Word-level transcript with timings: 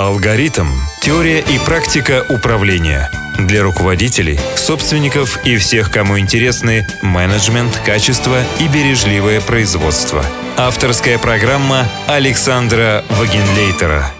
Алгоритм. 0.00 0.66
Теория 1.02 1.40
и 1.40 1.58
практика 1.58 2.24
управления. 2.30 3.10
Для 3.36 3.62
руководителей, 3.62 4.40
собственников 4.56 5.44
и 5.44 5.58
всех, 5.58 5.90
кому 5.90 6.18
интересны 6.18 6.86
менеджмент, 7.02 7.78
качество 7.84 8.42
и 8.60 8.68
бережливое 8.68 9.42
производство. 9.42 10.24
Авторская 10.56 11.18
программа 11.18 11.86
Александра 12.06 13.04
Вагенлейтера. 13.10 14.10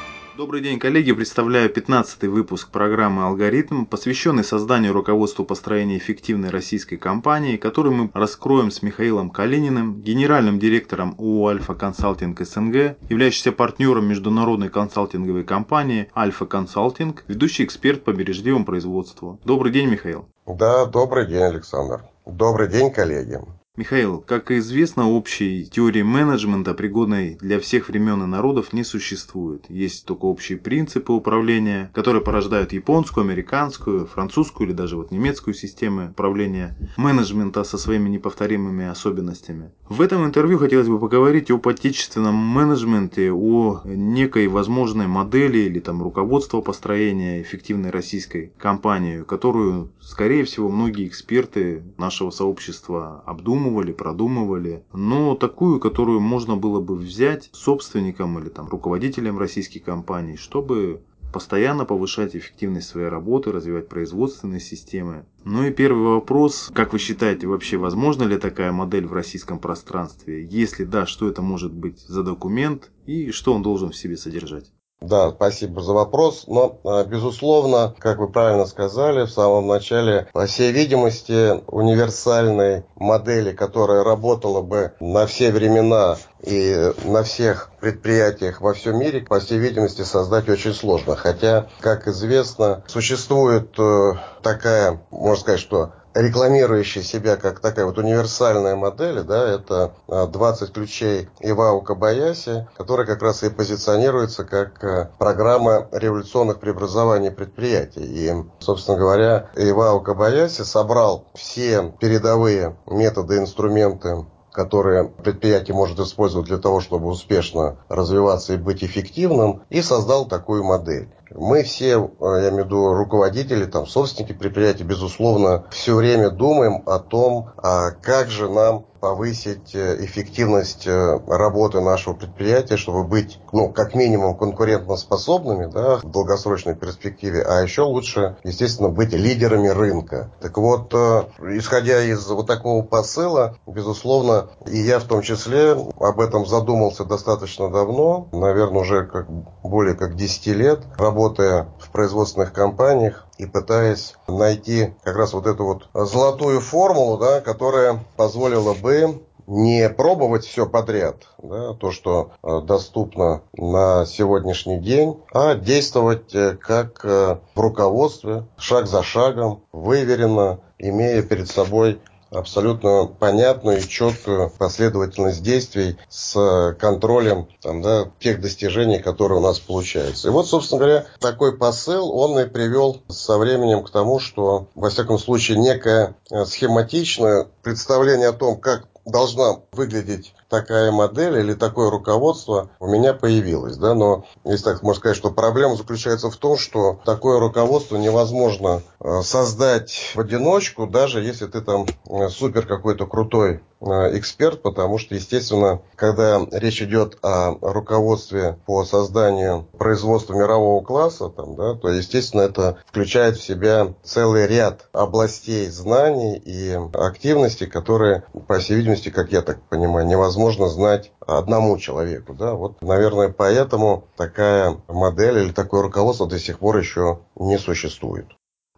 Добрый 0.40 0.62
день, 0.62 0.78
коллеги. 0.78 1.12
Представляю 1.12 1.68
15 1.68 2.22
выпуск 2.22 2.70
программы 2.70 3.24
«Алгоритм», 3.24 3.84
посвященный 3.84 4.42
созданию 4.42 4.94
руководства 4.94 5.44
построения 5.44 5.98
эффективной 5.98 6.48
российской 6.48 6.96
компании, 6.96 7.58
который 7.58 7.92
мы 7.92 8.10
раскроем 8.14 8.70
с 8.70 8.80
Михаилом 8.80 9.28
Калининым, 9.28 10.00
генеральным 10.00 10.58
директором 10.58 11.14
ООО 11.18 11.48
«Альфа 11.48 11.74
Консалтинг 11.74 12.40
СНГ», 12.40 12.96
являющийся 13.10 13.52
партнером 13.52 14.06
международной 14.06 14.70
консалтинговой 14.70 15.44
компании 15.44 16.08
«Альфа 16.16 16.46
Консалтинг», 16.46 17.24
ведущий 17.28 17.64
эксперт 17.64 18.02
по 18.02 18.14
бережливому 18.14 18.64
производству. 18.64 19.38
Добрый 19.44 19.70
день, 19.70 19.90
Михаил. 19.90 20.24
Да, 20.46 20.86
добрый 20.86 21.26
день, 21.26 21.42
Александр. 21.42 22.00
Добрый 22.24 22.68
день, 22.68 22.90
коллеги. 22.90 23.40
Михаил, 23.76 24.20
как 24.20 24.50
известно, 24.50 25.08
общей 25.08 25.64
теории 25.64 26.02
менеджмента, 26.02 26.74
пригодной 26.74 27.38
для 27.40 27.60
всех 27.60 27.88
времен 27.88 28.20
и 28.24 28.26
народов, 28.26 28.72
не 28.72 28.82
существует. 28.82 29.64
Есть 29.68 30.06
только 30.06 30.24
общие 30.24 30.58
принципы 30.58 31.12
управления, 31.12 31.88
которые 31.94 32.20
порождают 32.20 32.72
японскую, 32.72 33.24
американскую, 33.24 34.06
французскую 34.06 34.66
или 34.66 34.74
даже 34.74 34.96
вот 34.96 35.12
немецкую 35.12 35.54
системы 35.54 36.08
управления 36.10 36.76
менеджмента 36.96 37.62
со 37.62 37.78
своими 37.78 38.08
неповторимыми 38.08 38.86
особенностями. 38.86 39.70
В 39.88 40.02
этом 40.02 40.26
интервью 40.26 40.58
хотелось 40.58 40.88
бы 40.88 40.98
поговорить 40.98 41.52
об 41.52 41.66
отечественном 41.68 42.34
менеджменте, 42.34 43.30
о 43.32 43.82
некой 43.84 44.48
возможной 44.48 45.06
модели 45.06 45.58
или 45.58 45.78
там 45.78 46.02
руководства 46.02 46.60
построения 46.60 47.40
эффективной 47.40 47.90
российской 47.90 48.52
компании, 48.58 49.22
которую, 49.22 49.92
скорее 50.00 50.42
всего, 50.42 50.68
многие 50.68 51.06
эксперты 51.06 51.84
нашего 51.96 52.30
сообщества 52.30 53.22
обдумывают 53.24 53.59
обдумывали, 53.60 53.92
продумывали, 53.92 54.84
но 54.92 55.34
такую, 55.34 55.80
которую 55.80 56.20
можно 56.20 56.56
было 56.56 56.80
бы 56.80 56.96
взять 56.96 57.50
собственникам 57.52 58.38
или 58.38 58.48
там 58.48 58.68
руководителям 58.68 59.38
российских 59.38 59.84
компаний, 59.84 60.36
чтобы 60.36 61.02
постоянно 61.32 61.84
повышать 61.84 62.34
эффективность 62.34 62.88
своей 62.88 63.08
работы, 63.08 63.52
развивать 63.52 63.88
производственные 63.88 64.60
системы. 64.60 65.26
Ну 65.44 65.64
и 65.64 65.70
первый 65.70 66.14
вопрос, 66.14 66.70
как 66.74 66.92
вы 66.92 66.98
считаете, 66.98 67.46
вообще 67.46 67.76
возможно 67.76 68.24
ли 68.24 68.36
такая 68.36 68.72
модель 68.72 69.06
в 69.06 69.12
российском 69.12 69.58
пространстве? 69.60 70.44
Если 70.44 70.84
да, 70.84 71.06
что 71.06 71.28
это 71.28 71.42
может 71.42 71.72
быть 71.72 72.00
за 72.00 72.24
документ 72.24 72.90
и 73.06 73.30
что 73.30 73.52
он 73.52 73.62
должен 73.62 73.90
в 73.90 73.96
себе 73.96 74.16
содержать? 74.16 74.72
Да, 75.00 75.30
спасибо 75.30 75.80
за 75.80 75.94
вопрос. 75.94 76.44
Но, 76.46 76.78
а, 76.84 77.04
безусловно, 77.04 77.94
как 77.98 78.18
вы 78.18 78.28
правильно 78.28 78.66
сказали 78.66 79.24
в 79.24 79.30
самом 79.30 79.66
начале, 79.66 80.28
по 80.32 80.44
всей 80.44 80.72
видимости, 80.72 81.62
универсальной 81.68 82.84
модели, 82.96 83.52
которая 83.52 84.04
работала 84.04 84.60
бы 84.60 84.92
на 85.00 85.26
все 85.26 85.52
времена 85.52 86.18
и 86.42 86.92
на 87.04 87.22
всех 87.22 87.70
предприятиях 87.80 88.60
во 88.60 88.74
всем 88.74 88.98
мире, 88.98 89.22
по 89.22 89.40
всей 89.40 89.58
видимости, 89.58 90.02
создать 90.02 90.50
очень 90.50 90.74
сложно. 90.74 91.16
Хотя, 91.16 91.68
как 91.80 92.06
известно, 92.06 92.84
существует 92.86 93.78
э, 93.78 94.12
такая, 94.42 95.00
можно 95.10 95.40
сказать, 95.40 95.60
что 95.60 95.92
рекламирующая 96.14 97.02
себя 97.02 97.36
как 97.36 97.60
такая 97.60 97.84
вот 97.84 97.98
универсальная 97.98 98.76
модель, 98.76 99.22
да, 99.22 99.54
это 99.54 99.92
20 100.08 100.68
а, 100.68 100.72
ключей 100.72 101.28
Ивао 101.40 101.80
Кабаяси, 101.80 102.68
которая 102.76 103.06
как 103.06 103.22
раз 103.22 103.42
и 103.42 103.50
позиционируется 103.50 104.44
как 104.44 104.82
а, 104.84 105.10
программа 105.18 105.88
революционных 105.92 106.60
преобразований 106.60 107.30
предприятий. 107.30 108.04
И, 108.04 108.34
собственно 108.58 108.98
говоря, 108.98 109.50
Ивао 109.56 110.00
Кабаяси 110.00 110.62
собрал 110.62 111.26
все 111.34 111.92
передовые 112.00 112.76
методы, 112.86 113.38
инструменты 113.38 114.24
которые 114.52 115.08
предприятие 115.08 115.74
может 115.74 115.98
использовать 116.00 116.46
для 116.46 116.58
того, 116.58 116.80
чтобы 116.80 117.08
успешно 117.08 117.78
развиваться 117.88 118.54
и 118.54 118.58
быть 118.58 118.82
эффективным, 118.82 119.62
и 119.70 119.82
создал 119.82 120.26
такую 120.26 120.64
модель. 120.64 121.08
Мы 121.32 121.62
все, 121.62 121.94
э, 121.94 122.24
я 122.42 122.48
имею 122.48 122.64
в 122.64 122.66
виду 122.66 122.92
руководители, 122.92 123.66
там, 123.66 123.86
собственники 123.86 124.32
предприятий, 124.32 124.82
безусловно, 124.82 125.64
все 125.70 125.94
время 125.94 126.30
думаем 126.30 126.82
о 126.86 126.98
том, 126.98 127.50
а 127.56 127.92
как 127.92 128.30
же 128.30 128.48
нам 128.48 128.86
повысить 129.00 129.74
э, 129.74 130.04
эффективность 130.04 130.86
э, 130.86 131.18
работы 131.26 131.80
нашего 131.80 132.14
предприятия, 132.14 132.76
чтобы 132.76 133.04
быть, 133.04 133.38
ну, 133.52 133.70
как 133.70 133.94
минимум 133.94 134.36
конкурентоспособными, 134.36 135.70
да, 135.70 135.96
в 135.96 136.10
долгосрочной 136.10 136.74
перспективе, 136.74 137.42
а 137.42 137.62
еще 137.62 137.82
лучше, 137.82 138.36
естественно, 138.44 138.88
быть 138.88 139.12
лидерами 139.12 139.68
рынка. 139.68 140.32
Так 140.40 140.58
вот, 140.58 140.92
исходя 140.92 142.02
из 142.02 142.26
вот 142.28 142.46
такого 142.46 142.82
посыла, 142.82 143.56
безусловно, 143.66 144.50
и 144.66 144.78
я 144.78 144.98
в 144.98 145.04
том 145.04 145.22
числе 145.22 145.72
об 145.72 146.20
этом 146.20 146.46
задумался 146.46 147.04
достаточно 147.04 147.70
давно, 147.70 148.28
наверное, 148.32 148.82
уже 148.82 149.06
как, 149.06 149.30
более 149.62 149.94
как 149.94 150.16
10 150.16 150.46
лет, 150.48 150.80
работая 150.98 151.68
в 151.78 151.90
производственных 151.90 152.52
компаниях 152.52 153.26
и 153.40 153.46
пытаясь 153.46 154.16
найти 154.28 154.92
как 155.02 155.16
раз 155.16 155.32
вот 155.32 155.46
эту 155.46 155.64
вот 155.64 155.88
золотую 155.94 156.60
формулу, 156.60 157.16
да, 157.16 157.40
которая 157.40 158.04
позволила 158.16 158.74
бы 158.74 159.22
не 159.46 159.88
пробовать 159.88 160.44
все 160.44 160.66
подряд, 160.66 161.26
да, 161.42 161.72
то, 161.72 161.90
что 161.90 162.32
э, 162.42 162.60
доступно 162.62 163.42
на 163.56 164.04
сегодняшний 164.04 164.78
день, 164.78 165.18
а 165.32 165.54
действовать 165.54 166.34
э, 166.34 166.56
как 166.60 167.00
э, 167.02 167.38
в 167.54 167.60
руководстве, 167.60 168.44
шаг 168.58 168.86
за 168.86 169.02
шагом, 169.02 169.62
выверенно, 169.72 170.60
имея 170.78 171.22
перед 171.22 171.48
собой 171.48 171.98
абсолютно 172.30 173.06
понятную 173.06 173.78
и 173.78 173.88
четкую 173.88 174.50
последовательность 174.50 175.42
действий 175.42 175.98
с 176.08 176.76
контролем 176.78 177.48
там, 177.62 177.82
да, 177.82 178.10
тех 178.18 178.40
достижений, 178.40 178.98
которые 178.98 179.38
у 179.38 179.42
нас 179.42 179.58
получаются. 179.58 180.28
И 180.28 180.30
вот, 180.30 180.48
собственно 180.48 180.80
говоря, 180.80 181.06
такой 181.20 181.56
посыл, 181.56 182.10
он 182.12 182.38
и 182.38 182.46
привел 182.46 183.02
со 183.08 183.38
временем 183.38 183.84
к 183.84 183.90
тому, 183.90 184.18
что, 184.18 184.68
во 184.74 184.90
всяком 184.90 185.18
случае, 185.18 185.58
некое 185.58 186.16
схематичное 186.46 187.48
представление 187.62 188.28
о 188.28 188.32
том, 188.32 188.60
как 188.60 188.86
должна 189.04 189.56
выглядеть 189.72 190.34
такая 190.48 190.90
модель 190.90 191.38
или 191.38 191.54
такое 191.54 191.90
руководство 191.90 192.70
у 192.80 192.86
меня 192.86 193.14
появилось. 193.14 193.76
Да? 193.76 193.94
Но, 193.94 194.24
если 194.44 194.64
так 194.64 194.82
можно 194.82 195.00
сказать, 195.00 195.16
что 195.16 195.30
проблема 195.30 195.76
заключается 195.76 196.30
в 196.30 196.36
том, 196.36 196.58
что 196.58 197.00
такое 197.04 197.38
руководство 197.38 197.96
невозможно 197.96 198.82
э, 198.82 198.89
создать 199.22 200.12
в 200.14 200.20
одиночку, 200.20 200.86
даже 200.86 201.22
если 201.22 201.46
ты 201.46 201.60
там 201.60 201.86
э, 202.08 202.28
супер 202.28 202.66
какой-то 202.66 203.06
крутой 203.06 203.60
Э, 203.80 204.16
эксперт, 204.18 204.60
потому 204.60 204.98
что, 204.98 205.14
естественно, 205.14 205.80
когда 205.96 206.46
речь 206.52 206.82
идет 206.82 207.16
о 207.22 207.54
руководстве 207.62 208.58
по 208.66 208.84
созданию 208.84 209.66
производства 209.78 210.34
мирового 210.34 210.84
класса, 210.84 211.30
там, 211.30 211.56
да, 211.56 211.74
то, 211.74 211.88
естественно, 211.88 212.42
это 212.42 212.78
включает 212.86 213.38
в 213.38 213.42
себя 213.42 213.94
целый 214.02 214.46
ряд 214.46 214.90
областей 214.92 215.68
знаний 215.70 216.36
и 216.36 216.78
активностей, 216.92 217.66
которые, 217.66 218.24
по 218.46 218.58
всей 218.58 218.76
видимости, 218.76 219.08
как 219.08 219.32
я 219.32 219.40
так 219.40 219.62
понимаю, 219.62 220.06
невозможно 220.06 220.68
знать 220.68 221.12
одному 221.26 221.78
человеку. 221.78 222.34
Да? 222.34 222.52
Вот, 222.52 222.82
наверное, 222.82 223.30
поэтому 223.30 224.04
такая 224.16 224.76
модель 224.88 225.38
или 225.38 225.52
такое 225.52 225.80
руководство 225.80 226.28
до 226.28 226.38
сих 226.38 226.58
пор 226.58 226.76
еще 226.76 227.20
не 227.36 227.56
существует. 227.56 228.26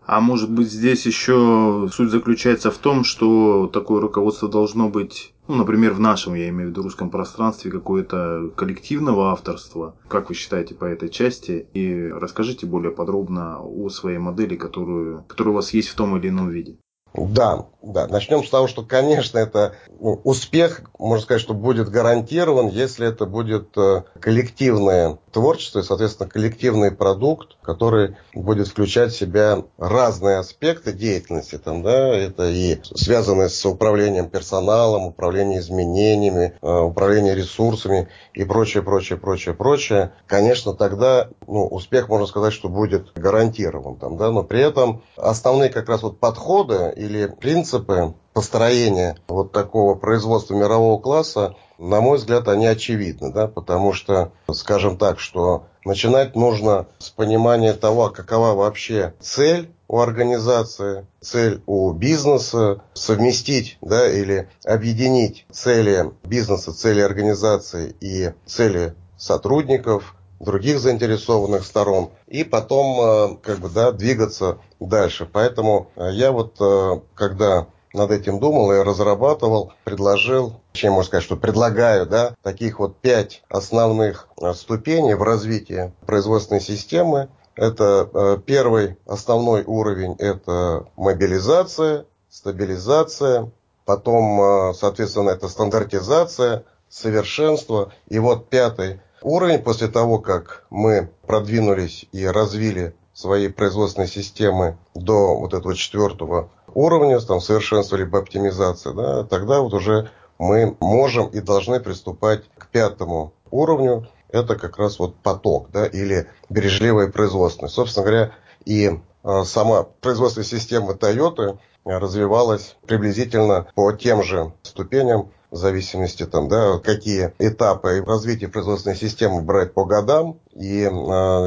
А 0.07 0.21
может 0.21 0.51
быть 0.51 0.71
здесь 0.71 1.07
еще 1.07 1.89
суть 1.93 2.11
заключается 2.11 2.71
в 2.71 2.79
том, 2.79 3.05
что 3.05 3.69
такое 3.69 4.01
руководство 4.01 4.49
должно 4.49 4.89
быть, 4.89 5.33
ну, 5.47 5.55
например, 5.55 5.93
в 5.93 6.01
нашем, 6.01 6.35
я 6.35 6.49
имею 6.49 6.69
в 6.69 6.71
виду, 6.73 6.83
русском 6.83 7.11
пространстве 7.11 7.71
какое-то 7.71 8.51
коллективного 8.57 9.31
авторства. 9.31 9.95
Как 10.09 10.29
вы 10.29 10.35
считаете 10.35 10.75
по 10.75 10.85
этой 10.85 11.09
части? 11.09 11.67
И 11.73 12.09
расскажите 12.09 12.67
более 12.67 12.93
подробно 12.93 13.61
о 13.61 13.89
своей 13.91 14.19
модели, 14.19 14.57
которую, 14.57 15.25
которая 15.29 15.53
у 15.53 15.57
вас 15.57 15.73
есть 15.73 15.89
в 15.89 15.95
том 15.95 16.17
или 16.17 16.29
ином 16.29 16.51
виде. 16.51 16.77
Да, 17.15 17.67
да. 17.83 18.07
Начнем 18.07 18.43
с 18.43 18.49
того, 18.49 18.67
что, 18.69 18.83
конечно, 18.83 19.39
это 19.39 19.75
ну, 20.01 20.21
успех, 20.25 20.83
можно 20.99 21.23
сказать, 21.23 21.43
что 21.43 21.53
будет 21.53 21.91
гарантирован, 21.91 22.69
если 22.69 23.07
это 23.07 23.27
будет 23.27 23.77
э, 23.77 24.05
коллективное 24.19 25.19
творчество 25.33 25.81
и, 25.81 25.83
соответственно, 25.83 26.29
коллективный 26.29 26.93
продукт, 26.93 27.57
который 27.63 28.17
будет 28.35 28.69
включать 28.69 29.13
в 29.13 29.19
себя 29.19 29.65
разные 29.79 30.39
аспекты 30.39 30.93
деятельности. 30.93 31.59
Там, 31.59 31.83
да, 31.83 32.15
это 32.15 32.49
и 32.49 32.79
связанное 32.95 33.49
с 33.49 33.65
управлением 33.67 34.29
персоналом, 34.29 35.07
управлением 35.07 35.61
изменениями, 35.61 36.55
э, 36.61 36.79
управлением 36.81 37.37
ресурсами 37.37 38.09
и 38.35 38.45
прочее, 38.45 38.83
прочее, 38.83 39.19
прочее, 39.19 39.55
прочее. 39.55 40.13
Конечно, 40.27 40.75
тогда 40.75 41.29
ну, 41.47 41.67
успех, 41.67 42.09
можно 42.09 42.27
сказать, 42.27 42.53
что 42.53 42.69
будет 42.69 43.13
гарантирован. 43.15 43.97
Там, 43.97 44.17
да, 44.17 44.31
но 44.31 44.43
при 44.43 44.61
этом 44.61 45.03
основные 45.17 45.71
как 45.71 45.89
раз 45.89 46.03
вот 46.03 46.21
подходы 46.21 46.93
или 46.97 47.27
принципы 47.27 48.15
построения 48.33 49.17
вот 49.29 49.53
такого 49.53 49.95
производства 49.95 50.55
мирового 50.55 51.01
класса, 51.01 51.57
на 51.79 52.01
мой 52.01 52.19
взгляд, 52.19 52.49
они 52.49 52.67
очевидны, 52.67 53.33
да, 53.33 53.49
потому 53.49 53.93
что, 53.93 54.33
скажем 54.53 54.97
так, 54.97 55.19
что 55.19 55.67
начинать 55.85 56.37
нужно 56.37 56.87
с 56.99 57.11
понимания 57.11 57.73
того, 57.73 58.09
какова 58.11 58.55
вообще 58.55 59.15
цель 59.21 59.73
у 59.89 59.99
организации, 59.99 61.07
цель 61.21 61.63
у 61.67 61.93
бизнеса, 61.93 62.83
совместить 62.95 63.79
да, 63.81 64.09
или 64.09 64.49
объединить 64.65 65.45
цели 65.51 66.13
бизнеса, 66.25 66.73
цели 66.73 67.01
организации 67.01 67.95
и 68.01 68.33
цели 68.47 68.95
сотрудников, 69.17 70.15
других 70.41 70.81
заинтересованных 70.81 71.65
сторон, 71.65 72.11
и 72.27 72.43
потом 72.43 73.01
э, 73.01 73.37
как 73.43 73.59
бы, 73.59 73.69
да, 73.69 73.93
двигаться 73.93 74.59
дальше. 74.81 75.29
Поэтому 75.31 75.91
э, 75.97 76.11
я 76.13 76.33
вот, 76.33 76.57
э, 76.61 77.01
когда 77.15 77.67
над 77.93 78.11
этим 78.11 78.39
думал 78.39 78.73
и 78.73 78.83
разрабатывал, 78.83 79.73
предложил, 79.85 80.61
чем 80.73 80.95
можно 80.95 81.09
сказать, 81.09 81.25
что 81.25 81.37
предлагаю, 81.37 82.07
да, 82.07 82.35
таких 82.43 82.79
вот 82.79 82.97
пять 82.99 83.43
основных 83.49 84.29
ступеней 84.55 85.15
в 85.15 85.23
развитии 85.23 85.93
производственной 86.07 86.61
системы. 86.61 87.29
Это 87.55 88.41
первый 88.47 88.97
основной 89.07 89.63
уровень– 89.65 90.17
это 90.19 90.87
мобилизация, 90.97 92.07
стабилизация, 92.31 93.51
потом, 93.85 94.75
соответственно, 94.75 95.31
это 95.31 95.49
стандартизация, 95.49 96.65
совершенство. 96.89 97.93
И 98.09 98.19
вот 98.19 98.49
пятый 98.49 99.01
уровень 99.21 99.59
после 99.59 99.89
того, 99.89 100.19
как 100.19 100.65
мы 100.71 101.11
продвинулись 101.27 102.07
и 102.13 102.25
развили 102.27 102.95
свои 103.13 103.49
производственные 103.49 104.09
системы 104.09 104.79
до 104.95 105.37
вот 105.37 105.53
этого 105.53 105.75
четвертого 105.75 106.49
уровня, 106.75 107.21
там 107.21 107.41
совершенства 107.41 107.97
либо 107.97 108.19
оптимизации, 108.19 108.93
да, 108.93 109.25
тогда 109.25 109.61
вот 109.61 109.75
уже 109.75 110.11
мы 110.39 110.77
можем 110.81 111.29
и 111.29 111.41
должны 111.41 111.81
приступать 111.81 112.43
к 112.59 112.69
пятому 112.69 113.33
уровню. 113.51 114.09
Это 114.29 114.57
как 114.57 114.79
раз 114.79 114.99
вот 114.99 115.17
поток, 115.17 115.71
да, 115.71 115.87
или 115.87 116.27
бережливое 116.49 117.11
производство. 117.11 117.67
Собственно 117.67 118.07
говоря, 118.07 118.33
и 118.65 118.99
а, 119.23 119.45
сама 119.45 119.85
производственная 120.01 120.47
система 120.47 120.95
Toyota 120.95 121.59
развивалась 121.85 122.77
приблизительно 122.87 123.67
по 123.75 123.93
тем 123.93 124.23
же 124.23 124.53
ступеням, 124.63 125.31
в 125.53 125.57
зависимости 125.57 126.25
там, 126.25 126.49
да, 126.49 126.79
какие 126.79 127.35
этапы 127.39 128.03
развития 128.05 128.49
производственной 128.49 128.97
системы 128.97 129.43
брать 129.43 129.75
по 129.75 129.85
годам. 129.85 130.41
И 130.55 130.81
э, 130.81 130.89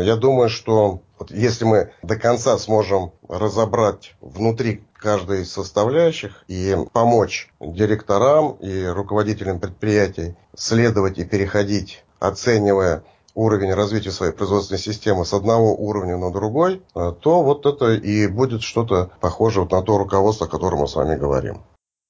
я 0.04 0.16
думаю, 0.16 0.50
что 0.50 1.02
вот 1.18 1.32
если 1.32 1.66
мы 1.66 1.92
до 2.04 2.16
конца 2.16 2.58
сможем 2.60 3.14
разобрать 3.28 4.16
внутри 4.22 4.85
каждой 4.98 5.42
из 5.42 5.52
составляющих 5.52 6.44
и 6.48 6.76
помочь 6.94 7.52
директорам 7.60 8.54
и 8.54 8.86
руководителям 8.86 9.60
предприятий 9.60 10.36
следовать 10.56 11.18
и 11.18 11.26
переходить, 11.26 12.04
оценивая 12.20 13.04
уровень 13.36 13.74
развития 13.74 14.12
своей 14.12 14.32
производственной 14.32 14.80
системы 14.80 15.26
с 15.26 15.34
одного 15.34 15.76
уровня 15.76 16.18
на 16.18 16.32
другой, 16.32 16.82
э, 16.96 17.14
то 17.20 17.44
вот 17.44 17.66
это 17.66 17.94
и 17.94 18.28
будет 18.28 18.64
что-то 18.64 19.12
похожее 19.20 19.64
вот 19.64 19.72
на 19.72 19.82
то 19.82 19.98
руководство, 19.98 20.48
о 20.48 20.50
котором 20.50 20.80
мы 20.80 20.88
с 20.88 20.96
вами 20.96 21.16
говорим. 21.16 21.62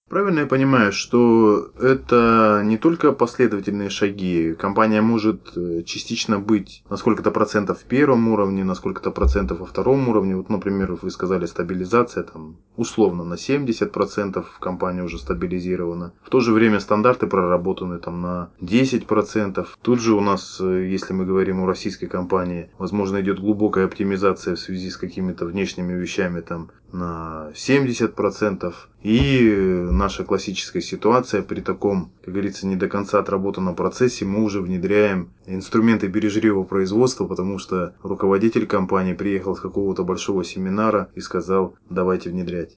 Правильно 0.07 0.41
я 0.41 0.45
понимаю, 0.45 0.91
что 0.91 1.71
это 1.81 2.61
не 2.63 2.77
только 2.77 3.11
последовательные 3.11 3.89
шаги. 3.89 4.53
Компания 4.53 5.01
может 5.01 5.57
э, 5.57 5.81
частично 5.81 6.39
быть 6.39 6.83
на 6.91 6.97
сколько-то 6.97 7.31
процентов 7.31 7.79
в 7.79 7.85
первом 7.85 8.27
уровне, 8.27 8.63
на 8.63 8.75
сколько-то 8.75 9.09
процентов 9.09 9.61
во 9.61 9.65
втором 9.65 10.07
уровне. 10.07 10.35
Вот, 10.35 10.47
например, 10.47 10.93
вы 11.01 11.09
сказали 11.09 11.47
стабилизация, 11.47 12.21
там, 12.21 12.57
условно 12.75 13.23
на 13.23 13.35
70 13.35 13.91
процентов 13.91 14.59
компания 14.59 15.01
уже 15.01 15.17
стабилизирована. 15.17 16.13
В 16.21 16.29
то 16.29 16.39
же 16.39 16.53
время 16.53 16.79
стандарты 16.79 17.25
проработаны 17.25 17.97
там 17.97 18.21
на 18.21 18.51
10 18.61 19.07
процентов. 19.07 19.75
Тут 19.81 20.01
же 20.01 20.13
у 20.13 20.21
нас, 20.21 20.61
э, 20.61 20.85
если 20.87 21.13
мы 21.13 21.25
говорим 21.25 21.63
о 21.63 21.65
российской 21.65 22.05
компании, 22.05 22.69
возможно, 22.77 23.21
идет 23.21 23.39
глубокая 23.39 23.85
оптимизация 23.85 24.53
в 24.53 24.59
связи 24.59 24.91
с 24.91 24.97
какими-то 24.97 25.47
внешними 25.47 25.93
вещами 25.93 26.41
там 26.41 26.69
на 26.91 27.51
70%. 27.53 28.73
И 29.03 29.49
наша 29.91 30.23
классическая 30.23 30.81
ситуация 30.81 31.41
при 31.41 31.61
таком, 31.61 32.11
как 32.23 32.33
говорится, 32.33 32.67
не 32.67 32.75
до 32.75 32.87
конца 32.87 33.19
отработанном 33.19 33.75
процессе, 33.75 34.25
мы 34.25 34.43
уже 34.43 34.61
внедряем 34.61 35.31
инструменты 35.45 36.07
бережливого 36.07 36.63
производства, 36.63 37.25
потому 37.25 37.59
что 37.59 37.93
руководитель 38.01 38.65
компании 38.65 39.13
приехал 39.13 39.55
с 39.55 39.59
какого-то 39.59 40.03
большого 40.03 40.43
семинара 40.43 41.09
и 41.15 41.19
сказал, 41.19 41.75
давайте 41.89 42.29
внедрять. 42.29 42.75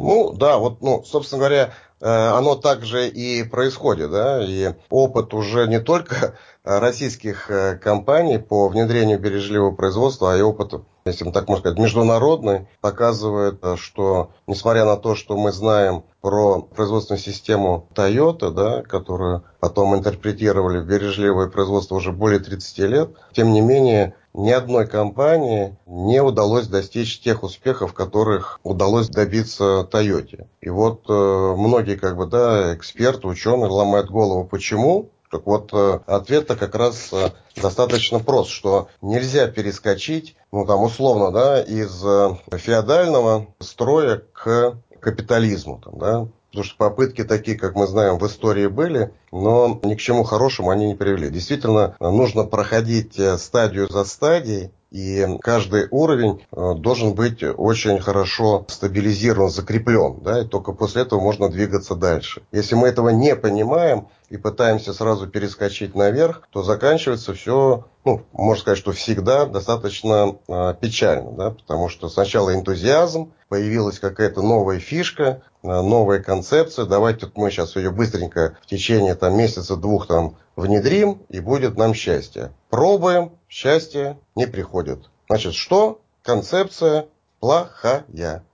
Ну, 0.00 0.32
да, 0.32 0.58
вот, 0.58 0.80
ну, 0.80 1.02
собственно 1.04 1.40
говоря, 1.40 1.74
э, 2.00 2.06
оно 2.06 2.54
также 2.54 3.08
и 3.08 3.42
происходит, 3.42 4.12
да, 4.12 4.44
и 4.44 4.74
опыт 4.90 5.34
уже 5.34 5.66
не 5.66 5.80
только 5.80 6.36
российских 6.62 7.50
э, 7.50 7.76
компаний 7.76 8.38
по 8.38 8.68
внедрению 8.68 9.18
бережливого 9.18 9.74
производства, 9.74 10.32
а 10.32 10.36
и 10.36 10.40
опыт, 10.40 10.74
если 11.08 11.30
так 11.30 11.48
можно 11.48 11.60
сказать, 11.60 11.78
международный, 11.78 12.68
показывает, 12.80 13.58
э, 13.62 13.76
что 13.76 14.30
несмотря 14.46 14.84
на 14.84 14.96
то, 14.96 15.14
что 15.14 15.36
мы 15.36 15.52
знаем 15.52 16.04
про 16.20 16.62
производственную 16.62 17.20
систему 17.20 17.88
Toyota, 17.94 18.50
да, 18.50 18.82
которую 18.82 19.44
потом 19.60 19.94
интерпретировали 19.94 20.78
в 20.78 20.86
бережливое 20.86 21.48
производство 21.48 21.96
уже 21.96 22.12
более 22.12 22.40
30 22.40 22.78
лет, 22.78 23.10
тем 23.32 23.52
не 23.52 23.60
менее 23.60 24.14
ни 24.34 24.50
одной 24.50 24.86
компании 24.86 25.76
не 25.86 26.22
удалось 26.22 26.68
достичь 26.68 27.20
тех 27.20 27.42
успехов, 27.42 27.92
которых 27.92 28.60
удалось 28.62 29.08
добиться 29.08 29.86
Тойоте. 29.90 30.46
И 30.60 30.68
вот 30.70 31.04
э, 31.08 31.54
многие 31.56 31.96
как 31.96 32.16
бы, 32.16 32.26
да, 32.26 32.74
эксперты, 32.74 33.26
ученые 33.26 33.68
ломают 33.68 34.10
голову, 34.10 34.44
почему. 34.44 35.10
Так 35.30 35.46
вот, 35.46 35.70
э, 35.72 36.00
ответ-то 36.06 36.56
как 36.56 36.74
раз 36.74 37.12
э, 37.12 37.30
достаточно 37.54 38.18
прост, 38.18 38.50
что 38.50 38.88
нельзя 39.02 39.46
перескочить, 39.48 40.36
ну 40.52 40.64
там 40.64 40.82
условно, 40.82 41.30
да, 41.30 41.60
из 41.62 42.02
э, 42.04 42.36
феодального 42.56 43.48
строя 43.58 44.22
к 44.32 44.78
капитализму, 45.00 45.80
там, 45.84 45.98
да, 45.98 46.28
Потому 46.50 46.64
что 46.64 46.76
попытки 46.76 47.24
такие, 47.24 47.58
как 47.58 47.74
мы 47.74 47.86
знаем, 47.86 48.18
в 48.18 48.26
истории 48.26 48.68
были, 48.68 49.12
но 49.32 49.78
ни 49.82 49.94
к 49.94 50.00
чему 50.00 50.24
хорошему 50.24 50.70
они 50.70 50.86
не 50.86 50.94
привели. 50.94 51.28
Действительно, 51.28 51.94
нужно 52.00 52.44
проходить 52.44 53.18
э, 53.18 53.36
стадию 53.36 53.88
за 53.88 54.04
стадией, 54.04 54.70
и 54.90 55.26
каждый 55.42 55.88
уровень 55.90 56.46
э, 56.50 56.74
должен 56.76 57.14
быть 57.14 57.42
очень 57.42 57.98
хорошо 58.00 58.64
стабилизирован, 58.68 59.50
закреплен. 59.50 60.20
Да, 60.22 60.40
и 60.40 60.46
только 60.46 60.72
после 60.72 61.02
этого 61.02 61.20
можно 61.20 61.50
двигаться 61.50 61.94
дальше. 61.94 62.42
Если 62.52 62.74
мы 62.74 62.88
этого 62.88 63.10
не 63.10 63.36
понимаем 63.36 64.08
и 64.30 64.38
пытаемся 64.38 64.94
сразу 64.94 65.26
перескочить 65.26 65.94
наверх, 65.94 66.42
то 66.50 66.62
заканчивается 66.62 67.34
все, 67.34 67.86
ну, 68.04 68.22
можно 68.32 68.60
сказать, 68.62 68.78
что 68.78 68.92
всегда 68.92 69.44
достаточно 69.44 70.36
э, 70.48 70.74
печально. 70.80 71.32
Да, 71.32 71.50
потому 71.50 71.90
что 71.90 72.08
сначала 72.08 72.54
энтузиазм, 72.54 73.32
появилась 73.48 73.98
какая-то 73.98 74.42
новая 74.42 74.78
фишка, 74.78 75.42
новая 75.62 76.22
концепция. 76.22 76.84
Давайте 76.84 77.30
мы 77.34 77.50
сейчас 77.50 77.76
ее 77.76 77.90
быстренько 77.90 78.56
в 78.62 78.66
течение 78.66 79.14
там, 79.14 79.36
месяца-двух 79.36 80.06
там 80.06 80.36
внедрим, 80.56 81.22
и 81.28 81.40
будет 81.40 81.76
нам 81.76 81.94
счастье. 81.94 82.52
Пробуем, 82.70 83.32
счастье 83.48 84.18
не 84.34 84.46
приходит. 84.46 85.10
Значит, 85.28 85.54
что? 85.54 86.00
Концепция 86.22 87.06
плохая. 87.40 88.04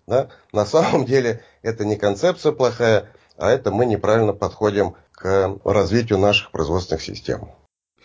Да? 0.07 0.29
На 0.53 0.67
самом 0.67 1.05
деле 1.05 1.43
это 1.63 1.85
не 1.85 1.97
концепция 1.97 2.53
плохая, 2.53 3.09
а 3.37 3.51
это 3.51 3.71
мы 3.71 3.87
неправильно 3.87 4.33
подходим 4.33 4.97
к 5.13 5.59
развитию 5.65 6.19
наших 6.19 6.51
производственных 6.51 7.03
систем. 7.03 7.51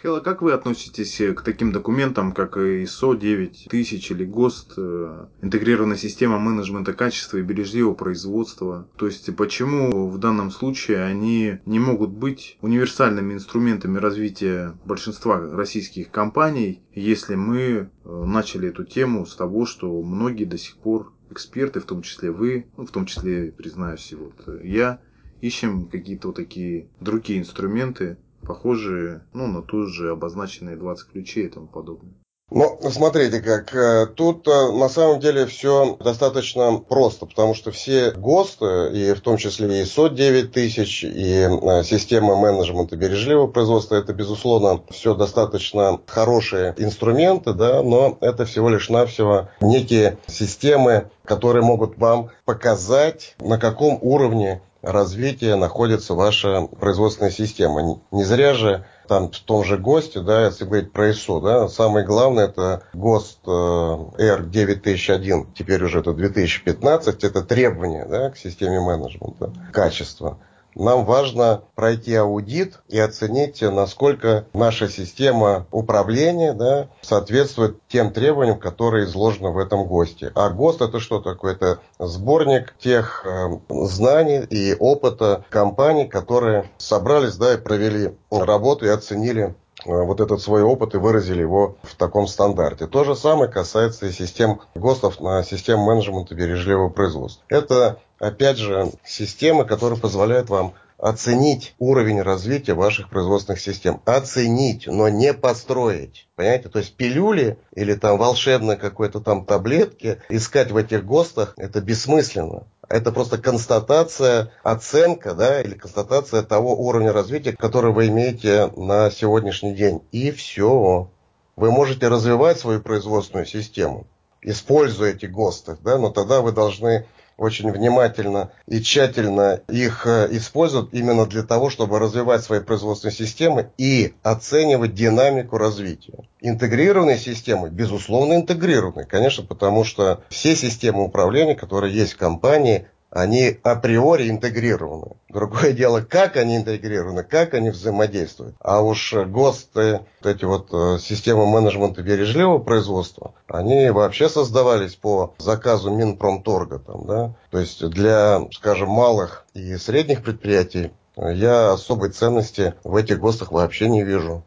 Хела, 0.02 0.22
как 0.22 0.42
вы 0.42 0.54
относитесь 0.54 1.20
э, 1.20 1.34
к 1.34 1.42
таким 1.42 1.74
документам, 1.74 2.32
как 2.32 2.56
ISO 2.56 3.20
9000 3.20 4.12
или 4.12 4.24
ГОСТ, 4.24 4.74
э, 4.78 5.26
интегрированная 5.42 5.98
система 5.98 6.40
менеджмента 6.40 6.94
качества 6.94 7.38
и 7.38 7.42
бережливого 7.42 7.96
производства? 7.96 8.88
То 8.96 9.08
есть, 9.08 9.36
почему 9.36 10.08
в 10.08 10.18
данном 10.18 10.52
случае 10.52 11.04
они 11.04 11.58
не 11.66 11.80
могут 11.80 12.12
быть 12.12 12.58
универсальными 12.62 13.34
инструментами 13.34 13.98
развития 13.98 14.78
большинства 14.86 15.38
российских 15.38 16.12
компаний, 16.12 16.82
если 16.96 17.36
мы 17.36 17.62
э, 17.62 17.90
начали 18.06 18.70
эту 18.70 18.86
тему 18.86 19.26
с 19.26 19.36
того, 19.36 19.66
что 19.66 20.02
многие 20.02 20.46
до 20.46 20.58
сих 20.58 20.78
пор 20.78 21.12
эксперты, 21.30 21.82
в 21.82 21.86
том 21.86 22.04
числе 22.04 22.32
вы, 22.32 22.68
ну, 22.78 22.86
в 22.86 22.92
том 22.92 23.06
числе, 23.06 23.52
признаюсь, 23.52 24.14
вот 24.14 24.64
я, 24.64 25.02
ищем 25.42 25.88
какие-то 25.88 26.30
вот 26.30 26.38
такие 26.38 26.88
другие 27.02 27.40
инструменты, 27.40 28.18
похожие 28.50 29.22
ну, 29.32 29.46
на 29.46 29.62
ту 29.62 29.86
же 29.86 30.10
обозначенные 30.10 30.76
20 30.76 31.12
ключей 31.12 31.46
и 31.46 31.50
тому 31.50 31.68
подобное. 31.68 32.16
Ну, 32.50 32.80
смотрите 32.90 33.42
как. 33.42 33.76
Э, 33.76 34.08
тут 34.08 34.48
э, 34.48 34.72
на 34.72 34.90
самом 34.90 35.20
деле 35.20 35.46
все 35.46 35.96
достаточно 36.00 36.80
просто, 36.80 37.28
потому 37.28 37.54
что 37.54 37.70
все 37.70 38.10
ГОСТы, 38.10 38.90
и 38.92 39.14
в 39.14 39.22
том 39.22 39.38
числе 39.38 39.84
и 39.84 39.86
СО 39.86 40.10
9000, 40.10 41.04
и 41.04 41.48
э, 41.48 41.84
система 41.84 42.36
менеджмента 42.36 42.96
бережливого 42.96 43.46
производства, 43.46 43.98
это, 43.98 44.14
безусловно, 44.14 44.82
все 44.90 45.14
достаточно 45.14 46.02
хорошие 46.08 46.74
инструменты, 46.80 47.54
да, 47.54 47.84
но 47.84 48.18
это 48.20 48.46
всего 48.46 48.70
лишь 48.70 48.90
навсего 48.90 49.50
некие 49.62 50.18
системы, 50.26 51.12
которые 51.26 51.64
могут 51.64 52.00
вам 52.00 52.32
показать, 52.46 53.36
на 53.40 53.60
каком 53.60 54.00
уровне 54.02 54.64
развития 54.82 55.56
находится 55.56 56.14
ваша 56.14 56.68
производственная 56.80 57.32
система. 57.32 58.02
Не 58.12 58.24
зря 58.24 58.54
же 58.54 58.86
там 59.08 59.32
в 59.32 59.40
том 59.40 59.64
же 59.64 59.78
ГОСТе, 59.78 60.22
да, 60.22 60.46
если 60.46 60.66
говорить 60.66 60.92
про 60.92 61.10
ISO, 61.10 61.42
да, 61.42 61.68
самое 61.68 62.06
главное 62.06 62.46
это 62.46 62.84
ГОСТ 62.94 63.40
э, 63.48 63.50
R9001, 63.50 65.48
теперь 65.56 65.84
уже 65.84 66.00
это 66.00 66.14
2015, 66.14 67.24
это 67.24 67.42
требования 67.42 68.06
да, 68.06 68.30
к 68.30 68.38
системе 68.38 68.80
менеджмента, 68.80 69.52
качества 69.74 70.38
нам 70.80 71.06
важно 71.06 71.64
пройти 71.76 72.16
аудит 72.16 72.80
и 72.88 72.98
оценить, 72.98 73.62
насколько 73.62 74.46
наша 74.54 74.88
система 74.88 75.68
управления 75.72 76.54
да, 76.54 76.88
соответствует 77.02 77.78
тем 77.90 78.12
требованиям, 78.12 78.60
которые 78.60 79.06
изложены 79.06 79.50
в 79.50 79.58
этом 79.58 79.86
ГОСТе. 79.86 80.32
А 80.36 80.50
ГОСТ 80.50 80.82
это 80.82 81.00
что 81.00 81.20
такое? 81.20 81.54
Это 81.54 81.80
сборник 82.00 82.76
тех 82.80 83.26
э, 83.26 83.60
знаний 83.70 84.46
и 84.50 84.76
опыта 84.80 85.44
компаний, 85.50 86.08
которые 86.08 86.70
собрались 86.78 87.36
да, 87.36 87.56
и 87.56 87.58
провели 87.58 88.16
работу 88.32 88.86
и 88.86 88.90
оценили 88.90 89.56
э, 89.86 89.92
вот 89.92 90.22
этот 90.22 90.42
свой 90.42 90.64
опыт 90.64 90.96
и 90.96 90.98
выразили 90.98 91.42
его 91.42 91.76
в 91.84 91.96
таком 91.96 92.26
стандарте. 92.26 92.88
То 92.88 93.04
же 93.04 93.16
самое 93.16 93.52
касается 93.52 94.06
и 94.06 94.12
систем 94.12 94.62
ГОСТов 94.76 95.20
на 95.20 95.44
систему 95.44 95.84
менеджмента 95.84 96.36
бережливого 96.36 96.90
производства. 96.90 97.44
Это 97.50 98.00
опять 98.20 98.58
же, 98.58 98.92
системы, 99.06 99.66
которые 99.66 100.00
позволяют 100.00 100.50
вам 100.50 100.74
оценить 101.00 101.76
уровень 101.80 102.22
развития 102.22 102.74
ваших 102.74 103.10
производственных 103.10 103.62
систем. 103.62 104.02
Оценить, 104.06 104.86
но 104.86 105.08
не 105.08 105.34
построить. 105.34 106.28
Понимаете? 106.36 106.70
То 106.70 106.80
есть 106.80 106.96
пилюли 106.96 107.58
или 107.74 107.94
там 107.96 108.18
волшебные 108.18 108.78
какой-то 108.78 109.22
там 109.22 109.46
таблетки 109.46 110.22
искать 110.30 110.72
в 110.72 110.78
этих 110.78 111.06
ГОСТах 111.06 111.54
это 111.58 111.80
бессмысленно. 111.80 112.68
Это 112.90 113.12
просто 113.12 113.38
констатация, 113.38 114.52
оценка, 114.64 115.36
да, 115.36 115.62
или 115.62 115.76
констатация 115.76 116.42
того 116.42 116.76
уровня 116.76 117.14
развития, 117.14 117.54
который 117.54 117.94
вы 117.94 118.08
имеете 118.08 118.68
на 118.76 119.12
сегодняшний 119.12 119.76
день. 119.76 120.02
И 120.12 120.32
все. 120.32 121.10
Вы 121.56 121.72
можете 121.72 122.08
развивать 122.08 122.60
свою 122.60 122.82
производственную 122.82 123.46
систему, 123.46 124.08
используя 124.42 125.12
эти 125.12 125.28
ГОСТы, 125.28 125.78
да, 125.82 125.98
но 125.98 126.10
тогда 126.10 126.42
вы 126.42 126.52
должны 126.52 127.06
очень 127.40 127.72
внимательно 127.72 128.52
и 128.68 128.82
тщательно 128.82 129.62
их 129.70 130.06
э, 130.06 130.28
используют 130.32 130.94
именно 130.94 131.26
для 131.26 131.44
того, 131.44 131.70
чтобы 131.70 131.98
развивать 131.98 132.44
свои 132.44 132.60
производственные 132.60 133.16
системы 133.16 133.72
и 133.78 134.14
оценивать 134.24 134.94
динамику 134.94 135.58
развития. 135.58 136.20
Интегрированные 136.42 137.18
системы, 137.18 137.70
безусловно, 137.70 138.36
интегрированы, 138.36 139.06
конечно, 139.06 139.44
потому 139.44 139.84
что 139.84 140.22
все 140.30 140.56
системы 140.56 141.04
управления, 141.04 141.56
которые 141.56 141.94
есть 141.94 142.14
в 142.14 142.18
компании, 142.18 142.88
они 143.12 143.58
априори 143.64 144.30
интегрированы. 144.30 145.16
Другое 145.30 145.74
дело, 145.74 146.02
как 146.02 146.38
они 146.38 146.58
интегрированы, 146.58 147.24
как 147.24 147.54
они 147.54 147.70
взаимодействуют. 147.70 148.56
А 148.60 148.82
уж 148.82 149.14
ГОСТы, 149.14 150.02
вот 150.22 150.30
эти 150.30 150.46
вот 150.46 150.70
э, 150.74 151.00
системы 151.00 151.46
менеджмента 151.48 152.02
бережливого 152.02 152.60
производства, 152.60 153.34
они 153.48 153.90
вообще 153.90 154.30
создавались 154.30 154.96
по 154.96 155.34
заказу 155.38 155.92
Минпромторга. 155.92 156.80
Там, 156.80 157.06
да? 157.06 157.34
То 157.52 157.60
есть 157.60 157.88
для, 157.90 158.42
скажем, 158.52 158.90
малых 158.90 159.46
и 159.54 159.76
средних 159.78 160.24
предприятий 160.24 160.92
я 161.18 161.74
особой 161.74 162.12
ценности 162.12 162.76
в 162.84 162.96
этих 162.96 163.20
ГОСТах 163.20 163.52
вообще 163.52 163.90
не 163.90 164.04
вижу. 164.04 164.44